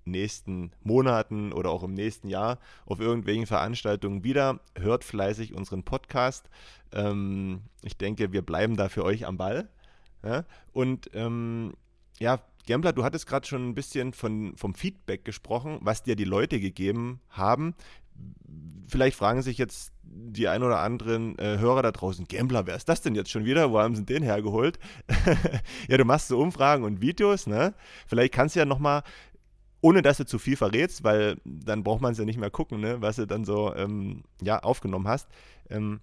nächsten 0.04 0.70
Monaten 0.82 1.52
oder 1.52 1.70
auch 1.70 1.82
im 1.82 1.94
nächsten 1.94 2.28
Jahr 2.28 2.58
auf 2.86 3.00
irgendwelchen 3.00 3.46
Veranstaltungen 3.46 4.22
wieder. 4.24 4.60
Hört 4.76 5.04
fleißig 5.04 5.54
unseren 5.54 5.82
Podcast. 5.82 6.50
Ähm, 6.92 7.62
ich 7.82 7.96
denke, 7.96 8.32
wir 8.32 8.42
bleiben 8.42 8.76
da 8.76 8.88
für 8.88 9.04
euch 9.04 9.26
am 9.26 9.36
Ball. 9.36 9.68
Ja? 10.22 10.44
Und 10.72 11.10
ähm, 11.14 11.74
ja, 12.18 12.40
Gambler, 12.66 12.92
du 12.92 13.04
hattest 13.04 13.26
gerade 13.26 13.46
schon 13.46 13.68
ein 13.68 13.74
bisschen 13.74 14.12
von, 14.12 14.56
vom 14.56 14.74
Feedback 14.74 15.24
gesprochen, 15.24 15.78
was 15.82 16.02
dir 16.02 16.16
die 16.16 16.24
Leute 16.24 16.60
gegeben 16.60 17.20
haben. 17.28 17.74
Vielleicht 18.88 19.16
fragen 19.16 19.42
sich 19.42 19.58
jetzt 19.58 19.92
die 20.02 20.48
ein 20.48 20.62
oder 20.62 20.78
anderen 20.80 21.38
äh, 21.38 21.58
Hörer 21.58 21.82
da 21.82 21.92
draußen, 21.92 22.26
Gambler, 22.28 22.66
wer 22.66 22.76
ist 22.76 22.88
das 22.88 23.02
denn 23.02 23.14
jetzt 23.14 23.30
schon 23.30 23.44
wieder? 23.44 23.70
Wo 23.70 23.78
haben 23.78 23.96
sie 23.96 24.04
den 24.04 24.22
hergeholt? 24.22 24.78
ja, 25.88 25.96
du 25.96 26.04
machst 26.04 26.28
so 26.28 26.38
Umfragen 26.38 26.84
und 26.84 27.00
Videos, 27.00 27.46
ne? 27.46 27.74
Vielleicht 28.06 28.32
kannst 28.32 28.54
du 28.54 28.60
ja 28.60 28.64
nochmal, 28.64 29.02
ohne 29.80 30.02
dass 30.02 30.18
du 30.18 30.24
zu 30.24 30.38
viel 30.38 30.56
verrätst, 30.56 31.04
weil 31.04 31.36
dann 31.44 31.82
braucht 31.82 32.00
man 32.00 32.12
es 32.12 32.18
ja 32.18 32.24
nicht 32.24 32.38
mehr 32.38 32.50
gucken, 32.50 32.80
ne? 32.80 33.00
was 33.00 33.16
du 33.16 33.26
dann 33.26 33.44
so 33.44 33.74
ähm, 33.74 34.22
ja, 34.40 34.60
aufgenommen 34.60 35.08
hast, 35.08 35.28
ähm, 35.68 36.00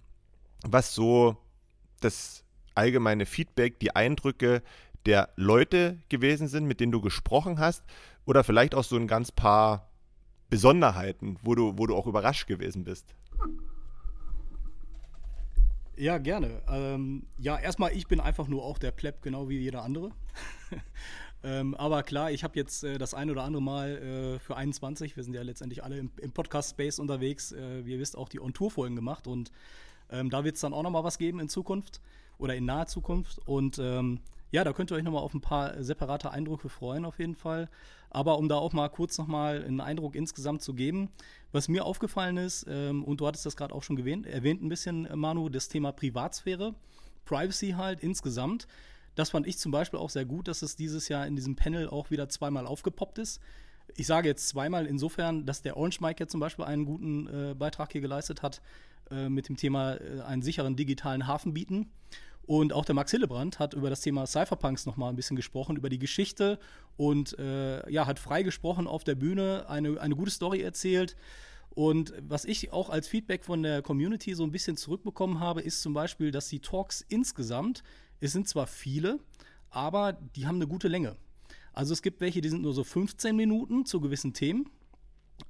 was 0.64 0.94
so 0.94 1.36
das 2.00 2.44
allgemeine 2.74 3.26
Feedback, 3.26 3.80
die 3.80 3.96
Eindrücke 3.96 4.62
der 5.06 5.30
Leute 5.36 5.98
gewesen 6.08 6.48
sind, 6.48 6.66
mit 6.66 6.80
denen 6.80 6.92
du 6.92 7.00
gesprochen 7.00 7.58
hast, 7.58 7.84
oder 8.24 8.44
vielleicht 8.44 8.74
auch 8.74 8.84
so 8.84 8.96
ein 8.96 9.08
ganz 9.08 9.32
paar 9.32 9.88
Besonderheiten, 10.48 11.38
wo 11.42 11.54
du, 11.54 11.78
wo 11.78 11.86
du 11.86 11.96
auch 11.96 12.06
überrascht 12.06 12.46
gewesen 12.46 12.84
bist. 12.84 13.14
Ja, 15.96 16.18
gerne. 16.18 16.62
Ähm, 16.68 17.26
ja, 17.38 17.58
erstmal, 17.58 17.92
ich 17.92 18.06
bin 18.06 18.20
einfach 18.20 18.48
nur 18.48 18.64
auch 18.64 18.78
der 18.78 18.92
Pleb, 18.92 19.22
genau 19.22 19.48
wie 19.48 19.58
jeder 19.58 19.82
andere. 19.82 20.10
ähm, 21.42 21.74
aber 21.74 22.02
klar, 22.02 22.30
ich 22.30 22.44
habe 22.44 22.56
jetzt 22.56 22.82
äh, 22.82 22.98
das 22.98 23.14
ein 23.14 23.30
oder 23.30 23.44
andere 23.44 23.62
Mal 23.62 23.96
äh, 23.96 24.38
für 24.38 24.56
21, 24.56 25.16
wir 25.16 25.24
sind 25.24 25.34
ja 25.34 25.42
letztendlich 25.42 25.84
alle 25.84 25.98
im, 25.98 26.10
im 26.20 26.32
Podcast-Space 26.32 26.98
unterwegs, 26.98 27.52
äh, 27.52 27.84
wie 27.84 27.92
ihr 27.92 27.98
wisst, 27.98 28.16
auch 28.16 28.28
die 28.28 28.40
On-Tour-Folgen 28.40 28.96
gemacht 28.96 29.26
und 29.26 29.52
ähm, 30.10 30.30
da 30.30 30.44
wird 30.44 30.56
es 30.56 30.60
dann 30.62 30.72
auch 30.72 30.82
nochmal 30.82 31.04
was 31.04 31.18
geben 31.18 31.40
in 31.40 31.48
Zukunft 31.48 32.00
oder 32.38 32.54
in 32.54 32.64
naher 32.64 32.86
Zukunft 32.86 33.38
und 33.46 33.78
ähm, 33.78 34.20
ja, 34.52 34.64
da 34.64 34.72
könnt 34.74 34.92
ihr 34.92 34.96
euch 34.96 35.02
nochmal 35.02 35.22
auf 35.22 35.32
ein 35.32 35.40
paar 35.40 35.82
separate 35.82 36.30
Eindrücke 36.30 36.68
freuen, 36.68 37.06
auf 37.06 37.18
jeden 37.18 37.34
Fall. 37.34 37.70
Aber 38.10 38.36
um 38.36 38.48
da 38.50 38.56
auch 38.56 38.74
mal 38.74 38.88
kurz 38.88 39.16
nochmal 39.16 39.64
einen 39.64 39.80
Eindruck 39.80 40.14
insgesamt 40.14 40.60
zu 40.60 40.74
geben, 40.74 41.08
was 41.52 41.68
mir 41.68 41.86
aufgefallen 41.86 42.36
ist, 42.36 42.66
ähm, 42.68 43.02
und 43.02 43.20
du 43.20 43.26
hattest 43.26 43.46
das 43.46 43.56
gerade 43.56 43.74
auch 43.74 43.82
schon 43.82 43.96
gewähnt, 43.96 44.26
erwähnt 44.26 44.62
ein 44.62 44.68
bisschen, 44.68 45.06
äh, 45.06 45.16
Manu, 45.16 45.48
das 45.48 45.68
Thema 45.68 45.90
Privatsphäre, 45.90 46.74
Privacy 47.24 47.70
halt 47.70 48.00
insgesamt. 48.00 48.66
Das 49.14 49.30
fand 49.30 49.46
ich 49.46 49.56
zum 49.56 49.72
Beispiel 49.72 49.98
auch 49.98 50.10
sehr 50.10 50.26
gut, 50.26 50.48
dass 50.48 50.60
es 50.60 50.76
dieses 50.76 51.08
Jahr 51.08 51.26
in 51.26 51.34
diesem 51.34 51.56
Panel 51.56 51.88
auch 51.88 52.10
wieder 52.10 52.28
zweimal 52.28 52.66
aufgepoppt 52.66 53.18
ist. 53.18 53.40
Ich 53.96 54.06
sage 54.06 54.28
jetzt 54.28 54.48
zweimal 54.48 54.86
insofern, 54.86 55.46
dass 55.46 55.62
der 55.62 55.78
Orange 55.78 56.00
Mike 56.02 56.22
ja 56.22 56.28
zum 56.28 56.40
Beispiel 56.40 56.66
einen 56.66 56.84
guten 56.84 57.26
äh, 57.26 57.54
Beitrag 57.54 57.92
hier 57.92 58.00
geleistet 58.02 58.42
hat 58.42 58.60
äh, 59.10 59.30
mit 59.30 59.48
dem 59.48 59.56
Thema 59.56 59.94
äh, 59.94 60.20
einen 60.20 60.42
sicheren 60.42 60.76
digitalen 60.76 61.26
Hafen 61.26 61.54
bieten. 61.54 61.90
Und 62.44 62.72
auch 62.72 62.84
der 62.84 62.94
Max 62.94 63.10
Hillebrand 63.12 63.58
hat 63.58 63.74
über 63.74 63.88
das 63.88 64.00
Thema 64.00 64.26
Cypherpunks 64.26 64.84
nochmal 64.84 65.10
ein 65.10 65.16
bisschen 65.16 65.36
gesprochen, 65.36 65.76
über 65.76 65.88
die 65.88 65.98
Geschichte 65.98 66.58
und 66.96 67.38
äh, 67.38 67.88
ja, 67.90 68.06
hat 68.06 68.18
frei 68.18 68.42
gesprochen 68.42 68.86
auf 68.86 69.04
der 69.04 69.14
Bühne, 69.14 69.66
eine, 69.68 70.00
eine 70.00 70.16
gute 70.16 70.30
Story 70.30 70.60
erzählt. 70.60 71.16
Und 71.70 72.12
was 72.20 72.44
ich 72.44 72.72
auch 72.72 72.90
als 72.90 73.08
Feedback 73.08 73.44
von 73.44 73.62
der 73.62 73.80
Community 73.80 74.34
so 74.34 74.42
ein 74.42 74.50
bisschen 74.50 74.76
zurückbekommen 74.76 75.40
habe, 75.40 75.62
ist 75.62 75.82
zum 75.82 75.94
Beispiel, 75.94 76.30
dass 76.30 76.48
die 76.48 76.60
Talks 76.60 77.04
insgesamt, 77.08 77.82
es 78.20 78.32
sind 78.32 78.48
zwar 78.48 78.66
viele, 78.66 79.20
aber 79.70 80.12
die 80.12 80.46
haben 80.46 80.56
eine 80.56 80.66
gute 80.66 80.88
Länge. 80.88 81.16
Also 81.72 81.94
es 81.94 82.02
gibt 82.02 82.20
welche, 82.20 82.40
die 82.40 82.50
sind 82.50 82.62
nur 82.62 82.74
so 82.74 82.84
15 82.84 83.34
Minuten 83.34 83.86
zu 83.86 84.00
gewissen 84.00 84.34
Themen. 84.34 84.68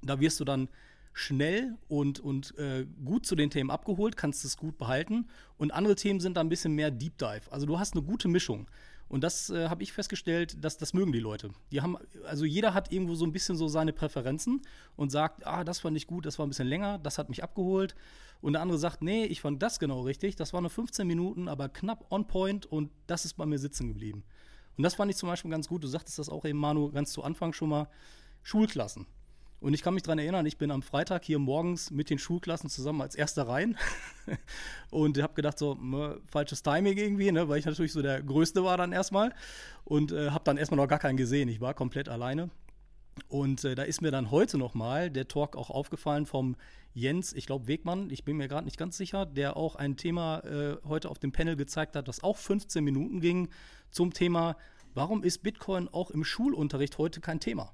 Da 0.01 0.19
wirst 0.19 0.39
du 0.39 0.45
dann 0.45 0.69
schnell 1.13 1.77
und, 1.87 2.19
und 2.19 2.57
äh, 2.57 2.85
gut 3.05 3.25
zu 3.25 3.35
den 3.35 3.49
Themen 3.49 3.69
abgeholt, 3.69 4.17
kannst 4.17 4.43
es 4.45 4.57
gut 4.57 4.77
behalten. 4.77 5.27
Und 5.57 5.71
andere 5.71 5.95
Themen 5.95 6.19
sind 6.19 6.35
da 6.37 6.41
ein 6.41 6.49
bisschen 6.49 6.73
mehr 6.73 6.91
Deep 6.91 7.17
Dive. 7.17 7.51
Also 7.51 7.65
du 7.65 7.79
hast 7.79 7.93
eine 7.93 8.03
gute 8.03 8.27
Mischung. 8.27 8.67
Und 9.09 9.23
das 9.23 9.51
äh, 9.51 9.69
habe 9.69 9.83
ich 9.83 9.93
festgestellt, 9.93 10.63
dass 10.63 10.77
das 10.77 10.93
mögen 10.93 11.11
die 11.11 11.19
Leute. 11.19 11.51
Die 11.71 11.81
haben, 11.81 11.97
also 12.25 12.45
jeder 12.45 12.73
hat 12.73 12.91
irgendwo 12.91 13.13
so 13.13 13.25
ein 13.25 13.31
bisschen 13.31 13.55
so 13.55 13.67
seine 13.67 13.93
Präferenzen 13.93 14.61
und 14.95 15.11
sagt, 15.11 15.45
ah, 15.45 15.63
das 15.63 15.81
fand 15.81 15.95
ich 15.95 16.07
gut, 16.07 16.25
das 16.25 16.39
war 16.39 16.47
ein 16.47 16.49
bisschen 16.49 16.67
länger, 16.67 16.97
das 16.97 17.19
hat 17.19 17.29
mich 17.29 17.43
abgeholt. 17.43 17.95
Und 18.41 18.53
der 18.53 18.63
andere 18.63 18.79
sagt, 18.79 19.03
nee, 19.03 19.25
ich 19.25 19.39
fand 19.39 19.61
das 19.61 19.77
genau 19.77 20.01
richtig, 20.01 20.35
das 20.35 20.51
waren 20.51 20.63
nur 20.63 20.71
15 20.71 21.05
Minuten, 21.05 21.47
aber 21.47 21.69
knapp 21.69 22.11
on 22.11 22.25
point 22.25 22.65
und 22.65 22.89
das 23.05 23.23
ist 23.23 23.35
bei 23.35 23.45
mir 23.45 23.59
sitzen 23.59 23.87
geblieben. 23.87 24.23
Und 24.77 24.83
das 24.83 24.95
fand 24.95 25.11
ich 25.11 25.17
zum 25.17 25.29
Beispiel 25.29 25.51
ganz 25.51 25.67
gut. 25.67 25.83
Du 25.83 25.87
sagtest 25.87 26.17
das 26.17 26.29
auch 26.29 26.43
eben, 26.43 26.57
Manu, 26.57 26.91
ganz 26.91 27.11
zu 27.11 27.23
Anfang 27.23 27.53
schon 27.53 27.69
mal. 27.69 27.87
Schulklassen. 28.41 29.05
Und 29.63 29.73
ich 29.73 29.81
kann 29.81 29.93
mich 29.93 30.03
daran 30.03 30.19
erinnern, 30.19 30.45
ich 30.45 30.57
bin 30.57 30.71
am 30.71 30.81
Freitag 30.81 31.23
hier 31.23 31.39
morgens 31.39 31.89
mit 31.89 32.09
den 32.09 32.19
Schulklassen 32.19 32.69
zusammen 32.69 33.01
als 33.01 33.15
erster 33.15 33.47
rein 33.47 33.77
und 34.91 35.21
habe 35.21 35.35
gedacht, 35.35 35.57
so, 35.57 35.75
ne, 35.75 36.19
falsches 36.25 36.63
Timing 36.63 36.97
irgendwie, 36.97 37.31
ne, 37.31 37.47
weil 37.47 37.59
ich 37.59 37.65
natürlich 37.65 37.93
so 37.93 38.01
der 38.01 38.21
Größte 38.21 38.65
war 38.65 38.75
dann 38.75 38.91
erstmal 38.91 39.33
und 39.85 40.11
äh, 40.11 40.31
habe 40.31 40.43
dann 40.43 40.57
erstmal 40.57 40.75
noch 40.75 40.89
gar 40.89 40.99
keinen 40.99 41.15
gesehen. 41.15 41.47
Ich 41.47 41.61
war 41.61 41.73
komplett 41.73 42.09
alleine. 42.09 42.49
Und 43.29 43.63
äh, 43.63 43.73
da 43.73 43.83
ist 43.83 44.01
mir 44.01 44.11
dann 44.11 44.31
heute 44.31 44.57
nochmal 44.57 45.09
der 45.09 45.29
Talk 45.29 45.55
auch 45.55 45.69
aufgefallen 45.69 46.25
vom 46.25 46.57
Jens, 46.93 47.31
ich 47.31 47.45
glaube 47.45 47.67
Wegmann, 47.67 48.09
ich 48.09 48.25
bin 48.25 48.35
mir 48.35 48.49
gerade 48.49 48.65
nicht 48.65 48.77
ganz 48.77 48.97
sicher, 48.97 49.25
der 49.25 49.55
auch 49.55 49.77
ein 49.77 49.95
Thema 49.95 50.39
äh, 50.39 50.75
heute 50.85 51.09
auf 51.09 51.19
dem 51.19 51.31
Panel 51.31 51.55
gezeigt 51.55 51.95
hat, 51.95 52.09
das 52.09 52.21
auch 52.21 52.35
15 52.35 52.83
Minuten 52.83 53.21
ging 53.21 53.47
zum 53.91 54.11
Thema, 54.11 54.57
warum 54.93 55.23
ist 55.23 55.41
Bitcoin 55.41 55.87
auch 55.87 56.11
im 56.11 56.25
Schulunterricht 56.25 56.97
heute 56.97 57.21
kein 57.21 57.39
Thema? 57.39 57.71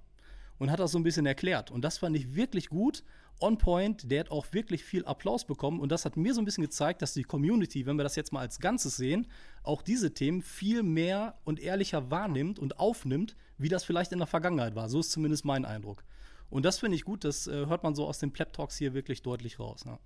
Und 0.60 0.70
hat 0.70 0.80
das 0.80 0.92
so 0.92 1.00
ein 1.00 1.04
bisschen 1.04 1.26
erklärt. 1.26 1.72
Und 1.72 1.84
das 1.84 1.98
fand 1.98 2.16
ich 2.16 2.36
wirklich 2.36 2.70
gut. 2.70 3.04
On 3.42 3.58
point, 3.58 4.12
der 4.12 4.20
hat 4.20 4.32
auch 4.32 4.48
wirklich 4.52 4.84
viel 4.84 5.06
Applaus 5.06 5.46
bekommen 5.46 5.80
und 5.80 5.92
das 5.94 6.04
hat 6.04 6.18
mir 6.18 6.34
so 6.34 6.42
ein 6.42 6.46
bisschen 6.46 6.64
gezeigt, 6.64 7.02
dass 7.02 7.14
die 7.14 7.24
Community, 7.24 7.86
wenn 7.86 7.96
wir 7.96 8.04
das 8.04 8.18
jetzt 8.18 8.34
mal 8.34 8.42
als 8.42 8.60
Ganzes 8.60 8.98
sehen, 8.98 9.28
auch 9.64 9.82
diese 9.82 10.14
Themen 10.14 10.42
viel 10.42 10.84
mehr 10.84 11.36
und 11.46 11.62
ehrlicher 11.62 12.12
wahrnimmt 12.12 12.60
und 12.60 12.80
aufnimmt, 12.80 13.38
wie 13.58 13.70
das 13.70 13.86
vielleicht 13.86 14.12
in 14.12 14.20
der 14.20 14.28
Vergangenheit 14.28 14.76
war. 14.76 14.90
So 14.90 15.00
ist 15.00 15.12
zumindest 15.12 15.46
mein 15.46 15.64
Eindruck. 15.64 16.04
Und 16.50 16.66
das 16.66 16.80
finde 16.80 16.96
ich 16.96 17.06
gut, 17.06 17.24
das 17.24 17.48
äh, 17.48 17.68
hört 17.68 17.84
man 17.84 17.96
so 17.96 18.06
aus 18.06 18.20
den 18.20 18.32
Pleb 18.32 18.52
Talks 18.52 18.78
hier 18.78 18.94
wirklich 18.94 19.22
deutlich 19.22 19.58
raus. 19.58 19.84
Ja, 19.86 20.00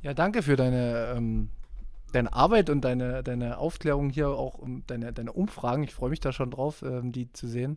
ja 0.00 0.14
danke 0.14 0.42
für 0.42 0.56
deine, 0.56 1.12
ähm, 1.14 1.50
deine 2.12 2.32
Arbeit 2.32 2.70
und 2.70 2.82
deine, 2.82 3.22
deine 3.22 3.58
Aufklärung 3.58 4.08
hier, 4.08 4.30
auch 4.30 4.60
deine, 4.86 5.12
deine 5.12 5.32
Umfragen. 5.32 5.82
Ich 5.82 5.92
freue 5.92 6.08
mich 6.08 6.20
da 6.20 6.32
schon 6.32 6.50
drauf, 6.50 6.82
ähm, 6.82 7.12
die 7.12 7.30
zu 7.32 7.48
sehen. 7.48 7.76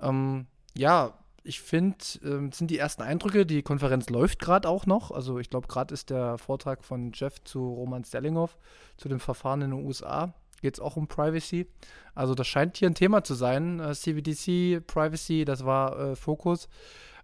Ähm, 0.00 0.46
ja, 0.76 1.14
ich 1.46 1.60
finde, 1.60 1.96
ähm, 2.24 2.52
sind 2.52 2.70
die 2.70 2.78
ersten 2.78 3.02
Eindrücke, 3.02 3.46
die 3.46 3.62
Konferenz 3.62 4.10
läuft 4.10 4.40
gerade 4.40 4.68
auch 4.68 4.84
noch. 4.86 5.10
Also 5.10 5.38
ich 5.38 5.48
glaube, 5.48 5.68
gerade 5.68 5.94
ist 5.94 6.10
der 6.10 6.38
Vortrag 6.38 6.84
von 6.84 7.12
Jeff 7.14 7.42
zu 7.44 7.72
Roman 7.72 8.04
Sterlinghoff 8.04 8.58
zu 8.96 9.08
dem 9.08 9.20
Verfahren 9.20 9.62
in 9.62 9.70
den 9.70 9.84
USA. 9.84 10.34
Geht 10.60 10.74
es 10.74 10.80
auch 10.80 10.96
um 10.96 11.06
Privacy. 11.06 11.66
Also 12.14 12.34
das 12.34 12.46
scheint 12.46 12.76
hier 12.78 12.88
ein 12.90 12.94
Thema 12.94 13.22
zu 13.22 13.34
sein. 13.34 13.78
Äh, 13.80 13.94
CBDC, 13.94 14.84
Privacy, 14.86 15.44
das 15.44 15.64
war 15.64 15.98
äh, 15.98 16.16
Fokus. 16.16 16.68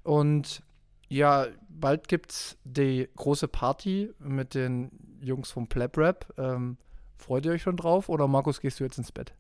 Und 0.05 0.63
ja, 1.09 1.47
bald 1.69 2.09
gibt 2.09 2.31
es 2.31 2.57
die 2.65 3.09
große 3.17 3.49
Party 3.49 4.15
mit 4.19 4.55
den 4.55 4.91
Jungs 5.21 5.51
vom 5.51 5.67
Pleb 5.67 5.97
Rap. 5.99 6.33
Ähm, 6.39 6.77
freut 7.17 7.45
ihr 7.45 7.53
euch 7.53 7.63
schon 7.63 7.77
drauf 7.77 8.09
oder 8.09 8.29
Markus, 8.29 8.61
gehst 8.61 8.81
du 8.81 8.85
jetzt 8.85 8.99
ins 8.99 9.13
Bett? 9.13 9.35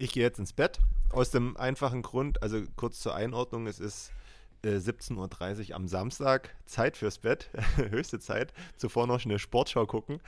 Ich 0.00 0.12
gehe 0.12 0.22
jetzt 0.22 0.38
ins 0.38 0.54
Bett. 0.54 0.78
Aus 1.10 1.28
dem 1.28 1.58
einfachen 1.58 2.00
Grund, 2.00 2.42
also 2.42 2.62
kurz 2.74 3.00
zur 3.00 3.14
Einordnung, 3.14 3.66
es 3.66 3.78
ist 3.78 4.12
äh, 4.62 4.76
17.30 4.76 5.68
Uhr 5.68 5.76
am 5.76 5.88
Samstag, 5.88 6.56
Zeit 6.64 6.96
fürs 6.96 7.18
Bett, 7.18 7.50
höchste 7.76 8.18
Zeit. 8.18 8.54
Zuvor 8.78 9.06
noch 9.06 9.22
eine 9.22 9.38
Sportschau 9.38 9.84
gucken. 9.84 10.22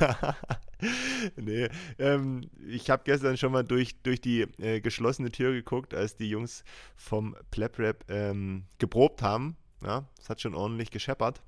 nee, 1.36 1.70
ähm, 1.98 2.50
ich 2.68 2.90
habe 2.90 3.04
gestern 3.06 3.38
schon 3.38 3.52
mal 3.52 3.64
durch, 3.64 3.96
durch 4.02 4.20
die 4.20 4.42
äh, 4.58 4.82
geschlossene 4.82 5.32
Tür 5.32 5.54
geguckt, 5.54 5.94
als 5.94 6.16
die 6.16 6.28
Jungs 6.28 6.62
vom 6.94 7.34
Pleb 7.50 7.78
Rap 7.78 8.04
ähm, 8.10 8.64
geprobt 8.76 9.22
haben. 9.22 9.56
Ja, 9.82 10.04
es 10.20 10.28
hat 10.28 10.42
schon 10.42 10.54
ordentlich 10.54 10.90
gescheppert. 10.90 11.40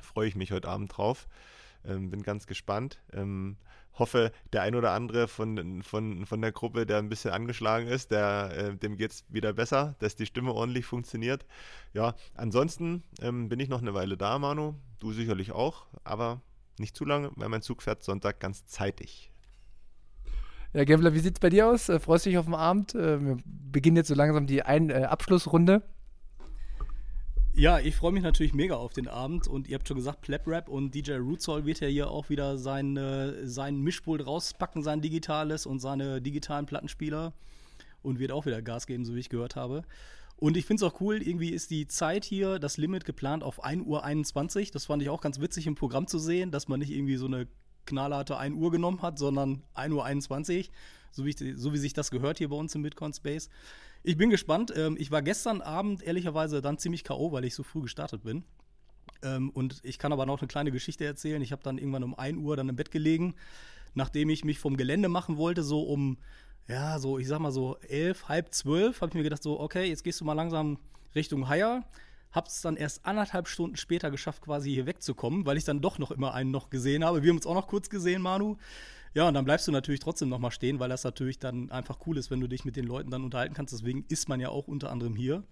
Freue 0.00 0.28
ich 0.28 0.36
mich 0.36 0.52
heute 0.52 0.68
Abend 0.68 0.96
drauf. 0.96 1.26
Ähm, 1.84 2.10
bin 2.10 2.22
ganz 2.22 2.46
gespannt. 2.46 3.00
Ähm, 3.12 3.56
hoffe, 3.98 4.32
der 4.52 4.62
ein 4.62 4.74
oder 4.74 4.92
andere 4.92 5.28
von, 5.28 5.82
von, 5.82 6.26
von 6.26 6.40
der 6.40 6.52
Gruppe, 6.52 6.86
der 6.86 6.98
ein 6.98 7.08
bisschen 7.08 7.32
angeschlagen 7.32 7.88
ist, 7.88 8.10
der, 8.10 8.50
äh, 8.56 8.76
dem 8.76 8.96
geht 8.96 9.10
es 9.10 9.24
wieder 9.28 9.52
besser, 9.52 9.96
dass 9.98 10.16
die 10.16 10.26
Stimme 10.26 10.52
ordentlich 10.52 10.86
funktioniert. 10.86 11.46
Ja, 11.92 12.14
ansonsten 12.34 13.02
ähm, 13.20 13.48
bin 13.48 13.60
ich 13.60 13.68
noch 13.68 13.80
eine 13.80 13.94
Weile 13.94 14.16
da, 14.16 14.38
Manu. 14.38 14.74
Du 14.98 15.12
sicherlich 15.12 15.52
auch, 15.52 15.86
aber 16.04 16.40
nicht 16.78 16.96
zu 16.96 17.04
lange, 17.04 17.30
weil 17.36 17.48
mein 17.48 17.62
Zug 17.62 17.82
fährt 17.82 18.02
Sonntag 18.02 18.40
ganz 18.40 18.66
zeitig. 18.66 19.30
Ja, 20.72 20.84
Gambler, 20.84 21.14
wie 21.14 21.20
sieht 21.20 21.36
es 21.36 21.40
bei 21.40 21.48
dir 21.48 21.68
aus? 21.68 21.88
Äh, 21.88 21.98
freust 22.00 22.26
du 22.26 22.30
dich 22.30 22.38
auf 22.38 22.44
den 22.44 22.54
Abend? 22.54 22.94
Äh, 22.94 23.24
wir 23.24 23.38
beginnen 23.44 23.96
jetzt 23.96 24.08
so 24.08 24.14
langsam 24.14 24.46
die 24.46 24.62
Ein 24.62 24.90
äh, 24.90 25.04
Abschlussrunde. 25.04 25.82
Ja, 27.58 27.78
ich 27.78 27.96
freue 27.96 28.12
mich 28.12 28.22
natürlich 28.22 28.52
mega 28.52 28.76
auf 28.76 28.92
den 28.92 29.08
Abend 29.08 29.48
und 29.48 29.66
ihr 29.66 29.76
habt 29.76 29.88
schon 29.88 29.96
gesagt, 29.96 30.20
Pleb 30.20 30.46
Rap 30.46 30.68
und 30.68 30.94
DJ 30.94 31.12
Rootsoul 31.12 31.64
wird 31.64 31.80
ja 31.80 31.88
hier 31.88 32.10
auch 32.10 32.28
wieder 32.28 32.58
sein, 32.58 32.98
äh, 32.98 33.46
sein 33.48 33.80
Mischpult 33.80 34.26
rauspacken, 34.26 34.82
sein 34.82 35.00
digitales 35.00 35.64
und 35.64 35.78
seine 35.78 36.20
digitalen 36.20 36.66
Plattenspieler 36.66 37.32
und 38.02 38.18
wird 38.18 38.30
auch 38.30 38.44
wieder 38.44 38.60
Gas 38.60 38.86
geben, 38.86 39.06
so 39.06 39.14
wie 39.14 39.20
ich 39.20 39.30
gehört 39.30 39.56
habe. 39.56 39.84
Und 40.36 40.58
ich 40.58 40.66
finde 40.66 40.84
es 40.84 40.92
auch 40.92 41.00
cool, 41.00 41.22
irgendwie 41.22 41.48
ist 41.48 41.70
die 41.70 41.86
Zeit 41.86 42.26
hier, 42.26 42.58
das 42.58 42.76
Limit 42.76 43.06
geplant 43.06 43.42
auf 43.42 43.64
1.21 43.64 43.86
Uhr. 44.66 44.72
Das 44.74 44.84
fand 44.84 45.02
ich 45.02 45.08
auch 45.08 45.22
ganz 45.22 45.40
witzig 45.40 45.66
im 45.66 45.76
Programm 45.76 46.06
zu 46.06 46.18
sehen, 46.18 46.50
dass 46.50 46.68
man 46.68 46.80
nicht 46.80 46.90
irgendwie 46.90 47.16
so 47.16 47.24
eine 47.24 47.48
knallharte 47.86 48.36
1 48.36 48.54
Uhr 48.56 48.70
genommen 48.70 49.02
hat, 49.02 49.18
sondern 49.18 49.62
1.21 49.74 50.58
Uhr, 50.58 50.64
so 51.10 51.24
wie, 51.24 51.54
so 51.54 51.72
wie 51.72 51.78
sich 51.78 51.92
das 51.92 52.10
gehört 52.10 52.38
hier 52.38 52.48
bei 52.48 52.56
uns 52.56 52.74
im 52.74 52.82
Bitcoin 52.82 53.12
Space. 53.12 53.48
Ich 54.02 54.16
bin 54.16 54.30
gespannt. 54.30 54.72
Ähm, 54.76 54.96
ich 54.98 55.10
war 55.10 55.22
gestern 55.22 55.60
Abend 55.62 56.02
ehrlicherweise 56.02 56.62
dann 56.62 56.78
ziemlich 56.78 57.02
K.O., 57.04 57.32
weil 57.32 57.44
ich 57.44 57.54
so 57.54 57.62
früh 57.62 57.82
gestartet 57.82 58.22
bin. 58.22 58.44
Ähm, 59.22 59.50
und 59.50 59.80
ich 59.82 59.98
kann 59.98 60.12
aber 60.12 60.26
noch 60.26 60.40
eine 60.40 60.48
kleine 60.48 60.70
Geschichte 60.70 61.04
erzählen. 61.04 61.42
Ich 61.42 61.52
habe 61.52 61.62
dann 61.62 61.78
irgendwann 61.78 62.04
um 62.04 62.18
1 62.18 62.38
Uhr 62.38 62.56
dann 62.56 62.68
im 62.68 62.76
Bett 62.76 62.90
gelegen, 62.90 63.34
nachdem 63.94 64.28
ich 64.30 64.44
mich 64.44 64.58
vom 64.58 64.76
Gelände 64.76 65.08
machen 65.08 65.36
wollte, 65.36 65.62
so 65.62 65.82
um, 65.82 66.18
ja, 66.68 66.98
so, 66.98 67.18
ich 67.18 67.28
sag 67.28 67.38
mal 67.40 67.50
so 67.50 67.78
elf, 67.88 68.28
halb 68.28 68.52
zwölf, 68.52 69.00
habe 69.00 69.10
ich 69.10 69.14
mir 69.14 69.22
gedacht, 69.22 69.42
so, 69.42 69.58
okay, 69.58 69.84
jetzt 69.84 70.04
gehst 70.04 70.20
du 70.20 70.24
mal 70.24 70.34
langsam 70.34 70.78
Richtung 71.14 71.48
Haier. 71.48 71.84
Hab's 72.36 72.60
dann 72.60 72.76
erst 72.76 73.06
anderthalb 73.06 73.48
Stunden 73.48 73.76
später 73.76 74.10
geschafft, 74.10 74.42
quasi 74.42 74.70
hier 74.70 74.84
wegzukommen, 74.84 75.46
weil 75.46 75.56
ich 75.56 75.64
dann 75.64 75.80
doch 75.80 75.98
noch 75.98 76.10
immer 76.10 76.34
einen 76.34 76.50
noch 76.50 76.68
gesehen 76.68 77.02
habe. 77.02 77.22
Wir 77.22 77.30
haben 77.30 77.38
uns 77.38 77.46
auch 77.46 77.54
noch 77.54 77.66
kurz 77.66 77.88
gesehen, 77.88 78.20
Manu. 78.20 78.58
Ja, 79.14 79.26
und 79.26 79.32
dann 79.32 79.46
bleibst 79.46 79.66
du 79.66 79.72
natürlich 79.72 80.00
trotzdem 80.00 80.28
nochmal 80.28 80.50
stehen, 80.50 80.78
weil 80.78 80.90
das 80.90 81.02
natürlich 81.02 81.38
dann 81.38 81.70
einfach 81.70 81.98
cool 82.06 82.18
ist, 82.18 82.30
wenn 82.30 82.40
du 82.40 82.46
dich 82.46 82.66
mit 82.66 82.76
den 82.76 82.84
Leuten 82.84 83.10
dann 83.10 83.24
unterhalten 83.24 83.54
kannst. 83.54 83.72
Deswegen 83.72 84.04
ist 84.10 84.28
man 84.28 84.38
ja 84.38 84.50
auch 84.50 84.68
unter 84.68 84.90
anderem 84.90 85.16
hier. 85.16 85.44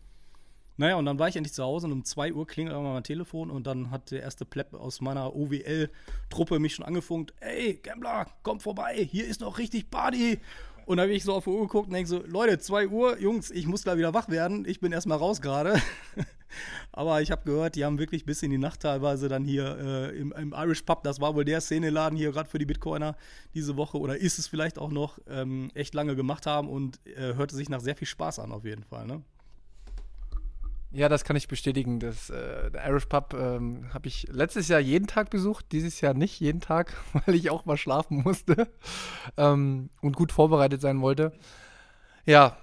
Naja, 0.77 0.97
und 0.97 1.07
dann 1.07 1.19
war 1.19 1.29
ich 1.29 1.37
endlich 1.37 1.55
zu 1.55 1.63
Hause 1.63 1.87
und 1.87 1.93
um 1.93 2.05
2 2.05 2.35
Uhr 2.35 2.47
klingelt 2.47 2.77
mal 2.77 2.93
mein 2.93 3.03
Telefon 3.03 3.51
und 3.51 3.67
dann 3.67 3.91
hat 3.91 4.11
der 4.11 4.21
erste 4.21 4.45
Plepp 4.45 4.75
aus 4.75 5.01
meiner 5.01 5.35
OWL-Truppe 5.35 6.59
mich 6.59 6.75
schon 6.75 6.85
angefunkt. 6.85 7.33
Ey, 7.41 7.81
Gambler, 7.83 8.27
komm 8.43 8.61
vorbei, 8.61 9.09
hier 9.11 9.27
ist 9.27 9.41
noch 9.41 9.57
richtig 9.57 9.89
Party. 9.89 10.39
Und 10.87 10.99
dann 10.99 11.05
habe 11.05 11.15
ich 11.15 11.25
so 11.25 11.33
auf 11.33 11.45
die 11.45 11.51
Uhr 11.51 11.63
geguckt 11.63 11.87
und 11.87 11.95
denke 11.95 12.09
so, 12.09 12.23
Leute, 12.27 12.59
2 12.59 12.89
Uhr, 12.89 13.19
Jungs, 13.19 13.51
ich 13.51 13.67
muss 13.67 13.85
gleich 13.85 13.97
wieder 13.97 14.13
wach 14.13 14.29
werden. 14.29 14.65
Ich 14.67 14.81
bin 14.81 14.93
erstmal 14.93 15.19
raus 15.19 15.41
gerade. 15.41 15.81
Aber 16.93 17.21
ich 17.23 17.31
habe 17.31 17.43
gehört, 17.45 17.75
die 17.75 17.85
haben 17.85 17.99
wirklich 17.99 18.25
bis 18.25 18.43
in 18.43 18.51
die 18.51 18.59
Nacht 18.59 18.81
teilweise 18.81 19.29
dann 19.29 19.45
hier 19.45 19.77
äh, 19.79 20.19
im, 20.19 20.33
im, 20.33 20.55
Irish 20.57 20.83
Pub, 20.83 21.03
das 21.03 21.21
war 21.21 21.35
wohl 21.35 21.45
der 21.45 21.61
Szeneladen 21.61 22.17
hier 22.17 22.31
gerade 22.31 22.49
für 22.49 22.59
die 22.59 22.67
Bitcoiner 22.67 23.17
diese 23.55 23.77
Woche 23.77 23.99
oder 23.99 24.17
ist 24.17 24.39
es 24.39 24.47
vielleicht 24.47 24.79
auch 24.79 24.91
noch, 24.91 25.19
ähm, 25.29 25.71
echt 25.75 25.95
lange 25.95 26.15
gemacht 26.15 26.47
haben 26.47 26.69
und 26.69 27.01
äh, 27.07 27.35
hörte 27.35 27.57
sich 27.57 27.69
nach 27.69 27.81
sehr 27.81 27.97
viel 27.97 28.07
Spaß 28.07 28.39
an 28.39 28.53
auf 28.53 28.65
jeden 28.65 28.85
Fall. 28.85 29.07
Ne? 29.07 29.23
Ja, 30.95 31.09
das 31.09 31.25
kann 31.25 31.35
ich 31.35 31.49
bestätigen. 31.49 31.99
Das, 31.99 32.31
äh, 32.31 32.71
Irish 32.87 33.07
Pub 33.07 33.35
ähm, 33.35 33.93
habe 33.93 34.07
ich 34.07 34.29
letztes 34.31 34.69
Jahr 34.69 34.79
jeden 34.79 35.09
Tag 35.09 35.29
besucht, 35.29 35.67
dieses 35.73 36.01
Jahr 36.01 36.15
nicht 36.15 36.39
jeden 36.39 36.61
Tag, 36.61 36.97
weil 37.27 37.35
ich 37.35 37.51
auch 37.51 37.65
mal 37.65 37.77
schlafen 37.77 38.23
musste 38.23 38.69
ähm, 39.37 39.91
und 40.01 40.15
gut 40.15 40.31
vorbereitet 40.31 40.81
sein 40.81 41.01
wollte. 41.01 41.33
Ja, 42.27 42.57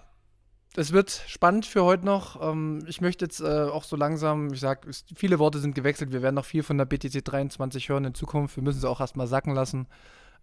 es 0.78 0.94
wird 0.94 1.12
spannend 1.28 1.66
für 1.66 1.84
heute 1.84 2.06
noch. 2.06 2.42
Ähm, 2.42 2.86
ich 2.88 3.02
möchte 3.02 3.26
jetzt 3.26 3.42
äh, 3.42 3.64
auch 3.64 3.84
so 3.84 3.98
langsam, 3.98 4.54
ich 4.54 4.62
sage, 4.62 4.90
viele 5.14 5.38
Worte 5.38 5.60
sind 5.60 5.76
gewechselt. 5.76 6.14
Wir 6.14 6.22
werden 6.22 6.36
noch 6.36 6.46
viel 6.46 6.64
von 6.64 6.78
der 6.78 6.86
BTC 6.86 7.26
23 7.26 7.90
hören 7.90 8.06
in 8.06 8.14
Zukunft. 8.14 8.56
Wir 8.56 8.64
müssen 8.64 8.80
sie 8.80 8.90
auch 8.90 9.02
erstmal 9.02 9.28
sacken 9.28 9.54
lassen. 9.54 9.88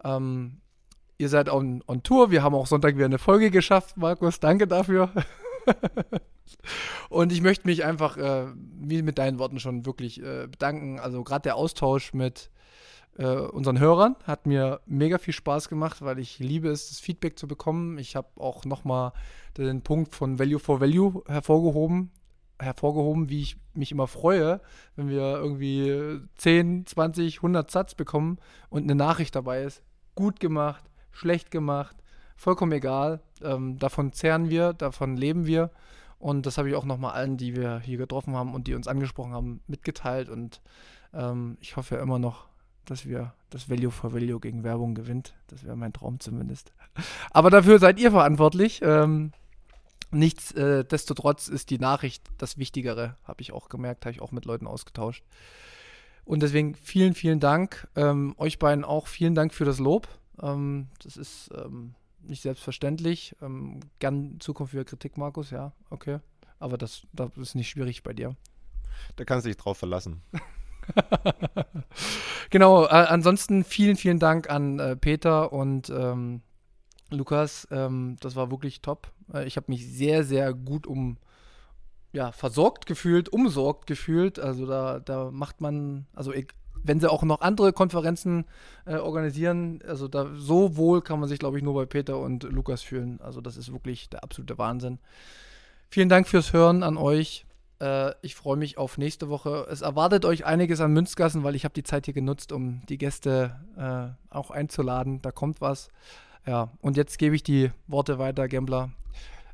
Ähm, 0.04 0.60
ihr 1.16 1.30
seid 1.30 1.48
on, 1.48 1.82
on 1.86 2.02
Tour. 2.02 2.30
Wir 2.30 2.42
haben 2.42 2.54
auch 2.54 2.66
Sonntag 2.66 2.96
wieder 2.96 3.06
eine 3.06 3.18
Folge 3.18 3.50
geschafft, 3.50 3.96
Markus. 3.96 4.40
Danke 4.40 4.66
dafür. 4.68 5.10
Und 7.08 7.32
ich 7.32 7.40
möchte 7.42 7.66
mich 7.66 7.84
einfach, 7.84 8.16
äh, 8.16 8.46
wie 8.80 9.02
mit 9.02 9.18
deinen 9.18 9.38
Worten 9.38 9.60
schon, 9.60 9.86
wirklich 9.86 10.22
äh, 10.22 10.46
bedanken. 10.46 10.98
Also 10.98 11.22
gerade 11.24 11.42
der 11.42 11.56
Austausch 11.56 12.12
mit 12.12 12.50
äh, 13.18 13.26
unseren 13.26 13.78
Hörern 13.78 14.16
hat 14.24 14.46
mir 14.46 14.80
mega 14.86 15.18
viel 15.18 15.34
Spaß 15.34 15.68
gemacht, 15.68 16.02
weil 16.02 16.18
ich 16.18 16.38
liebe 16.38 16.68
es, 16.68 16.88
das 16.88 17.00
Feedback 17.00 17.38
zu 17.38 17.48
bekommen. 17.48 17.98
Ich 17.98 18.16
habe 18.16 18.28
auch 18.36 18.64
nochmal 18.64 19.12
den 19.56 19.82
Punkt 19.82 20.14
von 20.14 20.38
Value 20.38 20.60
for 20.60 20.80
Value 20.80 21.24
hervorgehoben, 21.26 22.12
hervorgehoben, 22.60 23.28
wie 23.28 23.42
ich 23.42 23.56
mich 23.74 23.92
immer 23.92 24.06
freue, 24.06 24.60
wenn 24.96 25.08
wir 25.08 25.36
irgendwie 25.36 26.20
10, 26.36 26.86
20, 26.86 27.38
100 27.38 27.70
Satz 27.70 27.94
bekommen 27.94 28.38
und 28.70 28.84
eine 28.84 28.94
Nachricht 28.94 29.34
dabei 29.34 29.62
ist. 29.62 29.82
Gut 30.14 30.38
gemacht, 30.38 30.84
schlecht 31.10 31.50
gemacht, 31.50 31.96
vollkommen 32.36 32.72
egal. 32.72 33.20
Ähm, 33.42 33.78
davon 33.78 34.12
zehren 34.12 34.50
wir, 34.50 34.72
davon 34.72 35.16
leben 35.16 35.46
wir. 35.46 35.70
Und 36.18 36.46
das 36.46 36.58
habe 36.58 36.68
ich 36.68 36.74
auch 36.74 36.84
nochmal 36.84 37.12
allen, 37.12 37.36
die 37.36 37.54
wir 37.54 37.80
hier 37.80 37.96
getroffen 37.96 38.34
haben 38.34 38.54
und 38.54 38.66
die 38.66 38.74
uns 38.74 38.88
angesprochen 38.88 39.32
haben, 39.32 39.60
mitgeteilt. 39.66 40.28
Und 40.28 40.60
ähm, 41.14 41.56
ich 41.60 41.76
hoffe 41.76 41.96
ja 41.96 42.02
immer 42.02 42.18
noch, 42.18 42.48
dass 42.84 43.06
wir 43.06 43.34
das 43.50 43.70
Value 43.70 43.90
for 43.90 44.12
Value 44.12 44.40
gegen 44.40 44.64
Werbung 44.64 44.94
gewinnt. 44.94 45.34
Das 45.46 45.64
wäre 45.64 45.76
mein 45.76 45.92
Traum 45.92 46.18
zumindest. 46.20 46.72
Aber 47.30 47.50
dafür 47.50 47.78
seid 47.78 48.00
ihr 48.00 48.10
verantwortlich. 48.10 48.80
Ähm, 48.82 49.32
Nichtsdestotrotz 50.10 51.48
ist 51.48 51.68
die 51.68 51.78
Nachricht 51.78 52.24
das 52.38 52.56
Wichtigere, 52.56 53.16
habe 53.24 53.42
ich 53.42 53.52
auch 53.52 53.68
gemerkt, 53.68 54.06
habe 54.06 54.12
ich 54.12 54.22
auch 54.22 54.32
mit 54.32 54.46
Leuten 54.46 54.66
ausgetauscht. 54.66 55.22
Und 56.24 56.42
deswegen 56.42 56.74
vielen, 56.74 57.14
vielen 57.14 57.40
Dank. 57.40 57.88
Ähm, 57.94 58.34
euch 58.38 58.58
beiden 58.58 58.84
auch 58.84 59.06
vielen 59.06 59.34
Dank 59.34 59.52
für 59.52 59.64
das 59.64 59.78
Lob. 59.78 60.08
Ähm, 60.40 60.88
das 61.02 61.16
ist 61.16 61.50
ähm, 61.54 61.94
nicht 62.28 62.42
selbstverständlich. 62.42 63.36
Ähm, 63.42 63.80
gern 63.98 64.40
Zukunft 64.40 64.72
wieder 64.72 64.84
Kritik, 64.84 65.16
Markus, 65.16 65.50
ja, 65.50 65.72
okay. 65.90 66.20
Aber 66.58 66.78
das, 66.78 67.02
das 67.12 67.30
ist 67.36 67.54
nicht 67.54 67.68
schwierig 67.68 68.02
bei 68.02 68.12
dir. 68.12 68.36
Da 69.16 69.24
kannst 69.24 69.46
du 69.46 69.50
dich 69.50 69.56
drauf 69.56 69.78
verlassen. 69.78 70.22
genau, 72.50 72.84
äh, 72.84 72.88
ansonsten 72.88 73.64
vielen, 73.64 73.96
vielen 73.96 74.18
Dank 74.18 74.50
an 74.50 74.78
äh, 74.78 74.96
Peter 74.96 75.52
und 75.52 75.90
ähm, 75.90 76.42
Lukas. 77.10 77.68
Ähm, 77.70 78.16
das 78.20 78.36
war 78.36 78.50
wirklich 78.50 78.80
top. 78.80 79.12
Äh, 79.32 79.46
ich 79.46 79.56
habe 79.56 79.66
mich 79.68 79.86
sehr, 79.86 80.24
sehr 80.24 80.54
gut 80.54 80.86
um 80.86 81.18
ja, 82.12 82.32
versorgt 82.32 82.86
gefühlt, 82.86 83.28
umsorgt 83.28 83.86
gefühlt. 83.86 84.38
Also 84.38 84.66
da, 84.66 85.00
da 85.00 85.30
macht 85.30 85.60
man, 85.60 86.06
also 86.14 86.32
ich, 86.32 86.48
wenn 86.82 87.00
sie 87.00 87.10
auch 87.10 87.22
noch 87.22 87.40
andere 87.40 87.72
Konferenzen 87.72 88.44
äh, 88.86 88.96
organisieren, 88.96 89.80
also 89.86 90.08
da 90.08 90.30
so 90.34 90.76
wohl 90.76 91.02
kann 91.02 91.20
man 91.20 91.28
sich, 91.28 91.38
glaube 91.38 91.58
ich, 91.58 91.64
nur 91.64 91.74
bei 91.74 91.86
Peter 91.86 92.18
und 92.18 92.44
Lukas 92.44 92.82
fühlen. 92.82 93.20
Also 93.22 93.40
das 93.40 93.56
ist 93.56 93.72
wirklich 93.72 94.08
der 94.08 94.22
absolute 94.24 94.58
Wahnsinn. 94.58 94.98
Vielen 95.90 96.08
Dank 96.08 96.28
fürs 96.28 96.52
Hören 96.52 96.82
an 96.82 96.96
euch. 96.96 97.46
Äh, 97.80 98.12
ich 98.22 98.34
freue 98.34 98.56
mich 98.56 98.78
auf 98.78 98.98
nächste 98.98 99.28
Woche. 99.28 99.66
Es 99.70 99.80
erwartet 99.80 100.24
euch 100.24 100.44
einiges 100.44 100.80
an 100.80 100.92
Münzgassen, 100.92 101.44
weil 101.44 101.54
ich 101.54 101.64
habe 101.64 101.74
die 101.74 101.82
Zeit 101.82 102.04
hier 102.06 102.14
genutzt, 102.14 102.52
um 102.52 102.82
die 102.88 102.98
Gäste 102.98 103.56
äh, 103.76 104.34
auch 104.34 104.50
einzuladen. 104.50 105.22
Da 105.22 105.30
kommt 105.30 105.60
was. 105.60 105.90
Ja, 106.46 106.70
und 106.80 106.96
jetzt 106.96 107.18
gebe 107.18 107.34
ich 107.34 107.42
die 107.42 107.70
Worte 107.86 108.18
weiter, 108.18 108.48
Gambler. 108.48 108.90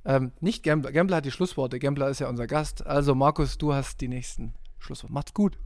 Ähm, 0.04 0.32
nicht 0.40 0.62
Gambler, 0.62 0.92
Gambler 0.92 1.16
hat 1.16 1.24
die 1.24 1.30
Schlussworte. 1.30 1.78
Gambler 1.78 2.08
ist 2.08 2.20
ja 2.20 2.28
unser 2.28 2.46
Gast. 2.46 2.86
Also 2.86 3.14
Markus, 3.14 3.58
du 3.58 3.72
hast 3.72 4.00
die 4.00 4.08
nächsten 4.08 4.54
Schlussworte. 4.78 5.14
Macht's 5.14 5.34
gut. 5.34 5.58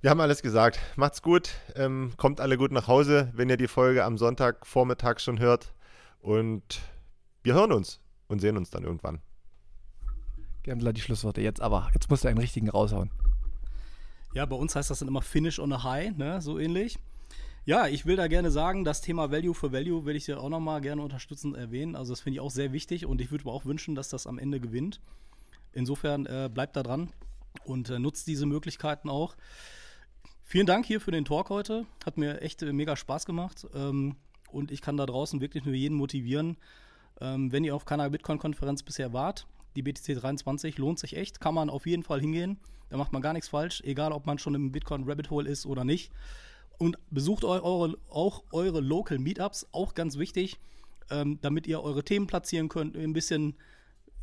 Wir 0.00 0.10
haben 0.10 0.20
alles 0.20 0.42
gesagt. 0.42 0.78
Macht's 0.94 1.22
gut. 1.22 1.50
Ähm, 1.74 2.12
kommt 2.16 2.40
alle 2.40 2.56
gut 2.56 2.70
nach 2.70 2.86
Hause, 2.86 3.32
wenn 3.34 3.50
ihr 3.50 3.56
die 3.56 3.66
Folge 3.66 4.04
am 4.04 4.16
Sonntagvormittag 4.16 5.18
schon 5.18 5.40
hört. 5.40 5.74
Und 6.20 6.80
wir 7.42 7.54
hören 7.54 7.72
uns 7.72 8.00
und 8.28 8.38
sehen 8.38 8.56
uns 8.56 8.70
dann 8.70 8.84
irgendwann. 8.84 9.20
Gambler 10.62 10.92
die 10.92 11.00
Schlussworte 11.00 11.40
jetzt, 11.40 11.60
aber 11.60 11.90
jetzt 11.94 12.08
musst 12.10 12.22
du 12.22 12.28
einen 12.28 12.38
richtigen 12.38 12.70
raushauen. 12.70 13.10
Ja, 14.34 14.46
bei 14.46 14.54
uns 14.54 14.76
heißt 14.76 14.88
das 14.88 15.00
dann 15.00 15.08
immer 15.08 15.22
Finish 15.22 15.58
on 15.58 15.72
a 15.72 15.82
High, 15.82 16.16
ne? 16.16 16.40
so 16.40 16.60
ähnlich. 16.60 17.00
Ja, 17.64 17.88
ich 17.88 18.06
will 18.06 18.14
da 18.14 18.28
gerne 18.28 18.52
sagen, 18.52 18.84
das 18.84 19.00
Thema 19.00 19.32
Value 19.32 19.54
for 19.54 19.72
Value 19.72 20.04
will 20.04 20.14
ich 20.14 20.26
dir 20.26 20.40
auch 20.40 20.48
nochmal 20.48 20.80
gerne 20.80 21.02
unterstützend 21.02 21.56
erwähnen. 21.56 21.96
Also 21.96 22.12
das 22.12 22.20
finde 22.20 22.36
ich 22.36 22.40
auch 22.40 22.52
sehr 22.52 22.72
wichtig 22.72 23.04
und 23.04 23.20
ich 23.20 23.32
würde 23.32 23.46
mir 23.46 23.50
auch 23.50 23.64
wünschen, 23.64 23.96
dass 23.96 24.10
das 24.10 24.28
am 24.28 24.38
Ende 24.38 24.60
gewinnt. 24.60 25.00
Insofern 25.72 26.24
äh, 26.26 26.48
bleibt 26.52 26.76
da 26.76 26.84
dran 26.84 27.10
und 27.64 27.90
äh, 27.90 27.98
nutzt 27.98 28.28
diese 28.28 28.46
Möglichkeiten 28.46 29.10
auch. 29.10 29.34
Vielen 30.50 30.64
Dank 30.64 30.86
hier 30.86 30.98
für 31.02 31.10
den 31.10 31.26
Talk 31.26 31.50
heute. 31.50 31.84
Hat 32.06 32.16
mir 32.16 32.40
echt 32.40 32.62
äh, 32.62 32.72
mega 32.72 32.96
Spaß 32.96 33.26
gemacht. 33.26 33.66
Ähm, 33.74 34.16
und 34.50 34.70
ich 34.70 34.80
kann 34.80 34.96
da 34.96 35.04
draußen 35.04 35.42
wirklich 35.42 35.66
nur 35.66 35.74
jeden 35.74 35.94
motivieren, 35.94 36.56
ähm, 37.20 37.52
wenn 37.52 37.64
ihr 37.64 37.74
auf 37.74 37.84
keiner 37.84 38.08
Bitcoin-Konferenz 38.08 38.82
bisher 38.82 39.12
wart. 39.12 39.46
Die 39.76 39.82
BTC 39.82 40.18
23 40.18 40.78
lohnt 40.78 41.00
sich 41.00 41.18
echt, 41.18 41.38
kann 41.38 41.52
man 41.52 41.68
auf 41.68 41.84
jeden 41.84 42.02
Fall 42.02 42.22
hingehen. 42.22 42.58
Da 42.88 42.96
macht 42.96 43.12
man 43.12 43.20
gar 43.20 43.34
nichts 43.34 43.50
falsch, 43.50 43.82
egal 43.84 44.10
ob 44.10 44.24
man 44.24 44.38
schon 44.38 44.54
im 44.54 44.72
Bitcoin-Rabbit 44.72 45.28
Hole 45.28 45.50
ist 45.50 45.66
oder 45.66 45.84
nicht. 45.84 46.12
Und 46.78 46.96
besucht 47.10 47.44
eure, 47.44 47.98
auch 48.08 48.42
eure 48.50 48.80
Local 48.80 49.18
Meetups, 49.18 49.68
auch 49.72 49.92
ganz 49.92 50.16
wichtig, 50.16 50.58
ähm, 51.10 51.38
damit 51.42 51.66
ihr 51.66 51.82
eure 51.82 52.04
Themen 52.04 52.26
platzieren 52.26 52.70
könnt, 52.70 52.96
ein 52.96 53.12
bisschen 53.12 53.54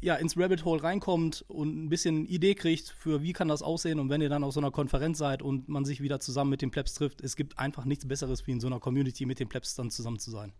ja, 0.01 0.15
ins 0.15 0.37
Rabbit 0.37 0.65
Hole 0.65 0.83
reinkommt 0.83 1.43
und 1.47 1.85
ein 1.85 1.89
bisschen 1.89 2.25
Idee 2.25 2.55
kriegt 2.55 2.89
für, 2.89 3.21
wie 3.21 3.33
kann 3.33 3.47
das 3.47 3.61
aussehen. 3.61 3.99
Und 3.99 4.09
wenn 4.09 4.21
ihr 4.21 4.29
dann 4.29 4.43
auf 4.43 4.53
so 4.53 4.59
einer 4.59 4.71
Konferenz 4.71 5.17
seid 5.17 5.41
und 5.41 5.67
man 5.67 5.85
sich 5.85 6.01
wieder 6.01 6.19
zusammen 6.19 6.51
mit 6.51 6.61
den 6.61 6.71
Plebs 6.71 6.93
trifft, 6.93 7.21
es 7.21 7.35
gibt 7.35 7.57
einfach 7.57 7.85
nichts 7.85 8.07
Besseres, 8.07 8.45
wie 8.45 8.51
in 8.51 8.59
so 8.59 8.67
einer 8.67 8.79
Community 8.79 9.25
mit 9.25 9.39
den 9.39 9.49
Plebs 9.49 9.75
dann 9.75 9.89
zusammen 9.89 10.19
zu 10.19 10.31
sein. 10.31 10.53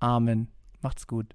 Amen. 0.00 0.48
Macht's 0.80 1.06
gut. 1.06 1.34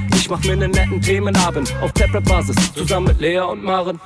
Ich 0.21 0.29
mach 0.29 0.39
mir 0.43 0.55
nen 0.55 0.69
netten 0.69 1.01
Themenabend 1.01 1.73
auf 1.81 1.91
Taprap-Basis, 1.93 2.55
zusammen 2.75 3.07
mit 3.07 3.19
Lea 3.19 3.39
und 3.39 3.63
Maren. 3.63 3.99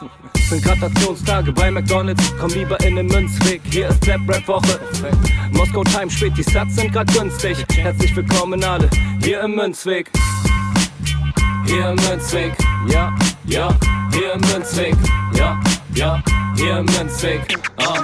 Sind 0.49 0.63
Gratationstage 0.63 1.51
bei 1.51 1.69
McDonalds, 1.69 2.33
komm 2.39 2.51
lieber 2.51 2.79
in 2.85 2.95
den 2.95 3.07
Münzweg. 3.07 3.61
Hier 3.69 3.89
ist 3.89 4.07
Rap-Rap-Woche. 4.07 4.79
Moskau 5.51 5.83
Time 5.83 6.09
spät, 6.09 6.31
die 6.37 6.43
Sats 6.43 6.77
sind 6.77 6.93
grad 6.93 7.13
günstig. 7.13 7.57
Herzlich 7.75 8.15
willkommen 8.15 8.63
alle, 8.63 8.89
hier 9.21 9.41
im 9.41 9.55
Münzweg. 9.55 10.09
Hier 11.65 11.89
im 11.89 11.95
Münzweg, 11.95 12.53
ja, 12.87 13.13
ja, 13.43 13.77
hier 14.13 14.33
im 14.33 14.41
Münzweg, 14.41 14.95
ja, 15.33 15.59
ja, 15.95 16.23
hier 16.55 16.77
im 16.77 16.85
Münzweg, 16.85 17.41
ah, 17.77 18.03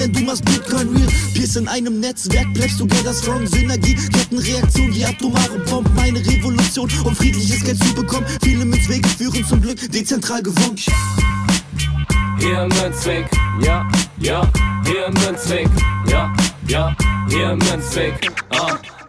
denn 0.00 0.12
du 0.12 0.20
machst 0.20 0.44
Bitcoin 0.44 0.88
real. 0.96 1.08
Peers 1.34 1.56
in 1.56 1.68
einem 1.68 2.00
Netzwerk, 2.00 2.52
bleibst 2.54 2.78
together 2.78 3.12
strong. 3.12 3.46
Synergie, 3.46 3.94
Kettenreaktion, 3.94 4.90
die 4.92 5.04
atomare 5.04 5.58
Bombe. 5.68 5.90
Meine 5.94 6.18
Revolution, 6.20 6.90
um 7.04 7.14
friedliches 7.14 7.62
Geld 7.62 7.82
zu 7.82 7.94
bekommen. 7.94 8.26
Viele 8.42 8.64
Münzwege 8.64 9.08
führen 9.08 9.44
zum 9.44 9.60
Glück 9.60 9.78
dezentral 9.92 10.42
gewonnen. 10.42 10.76
Hier 12.38 12.68
Münzweg, 12.82 13.26
ja, 13.62 13.86
ja, 14.18 14.50
hier 14.84 15.10
Münzweg, 15.10 15.68
ja, 16.08 16.32
ja, 16.66 16.96
hier 17.28 17.56
Münzweg, 17.56 18.14
ah, 18.50 18.78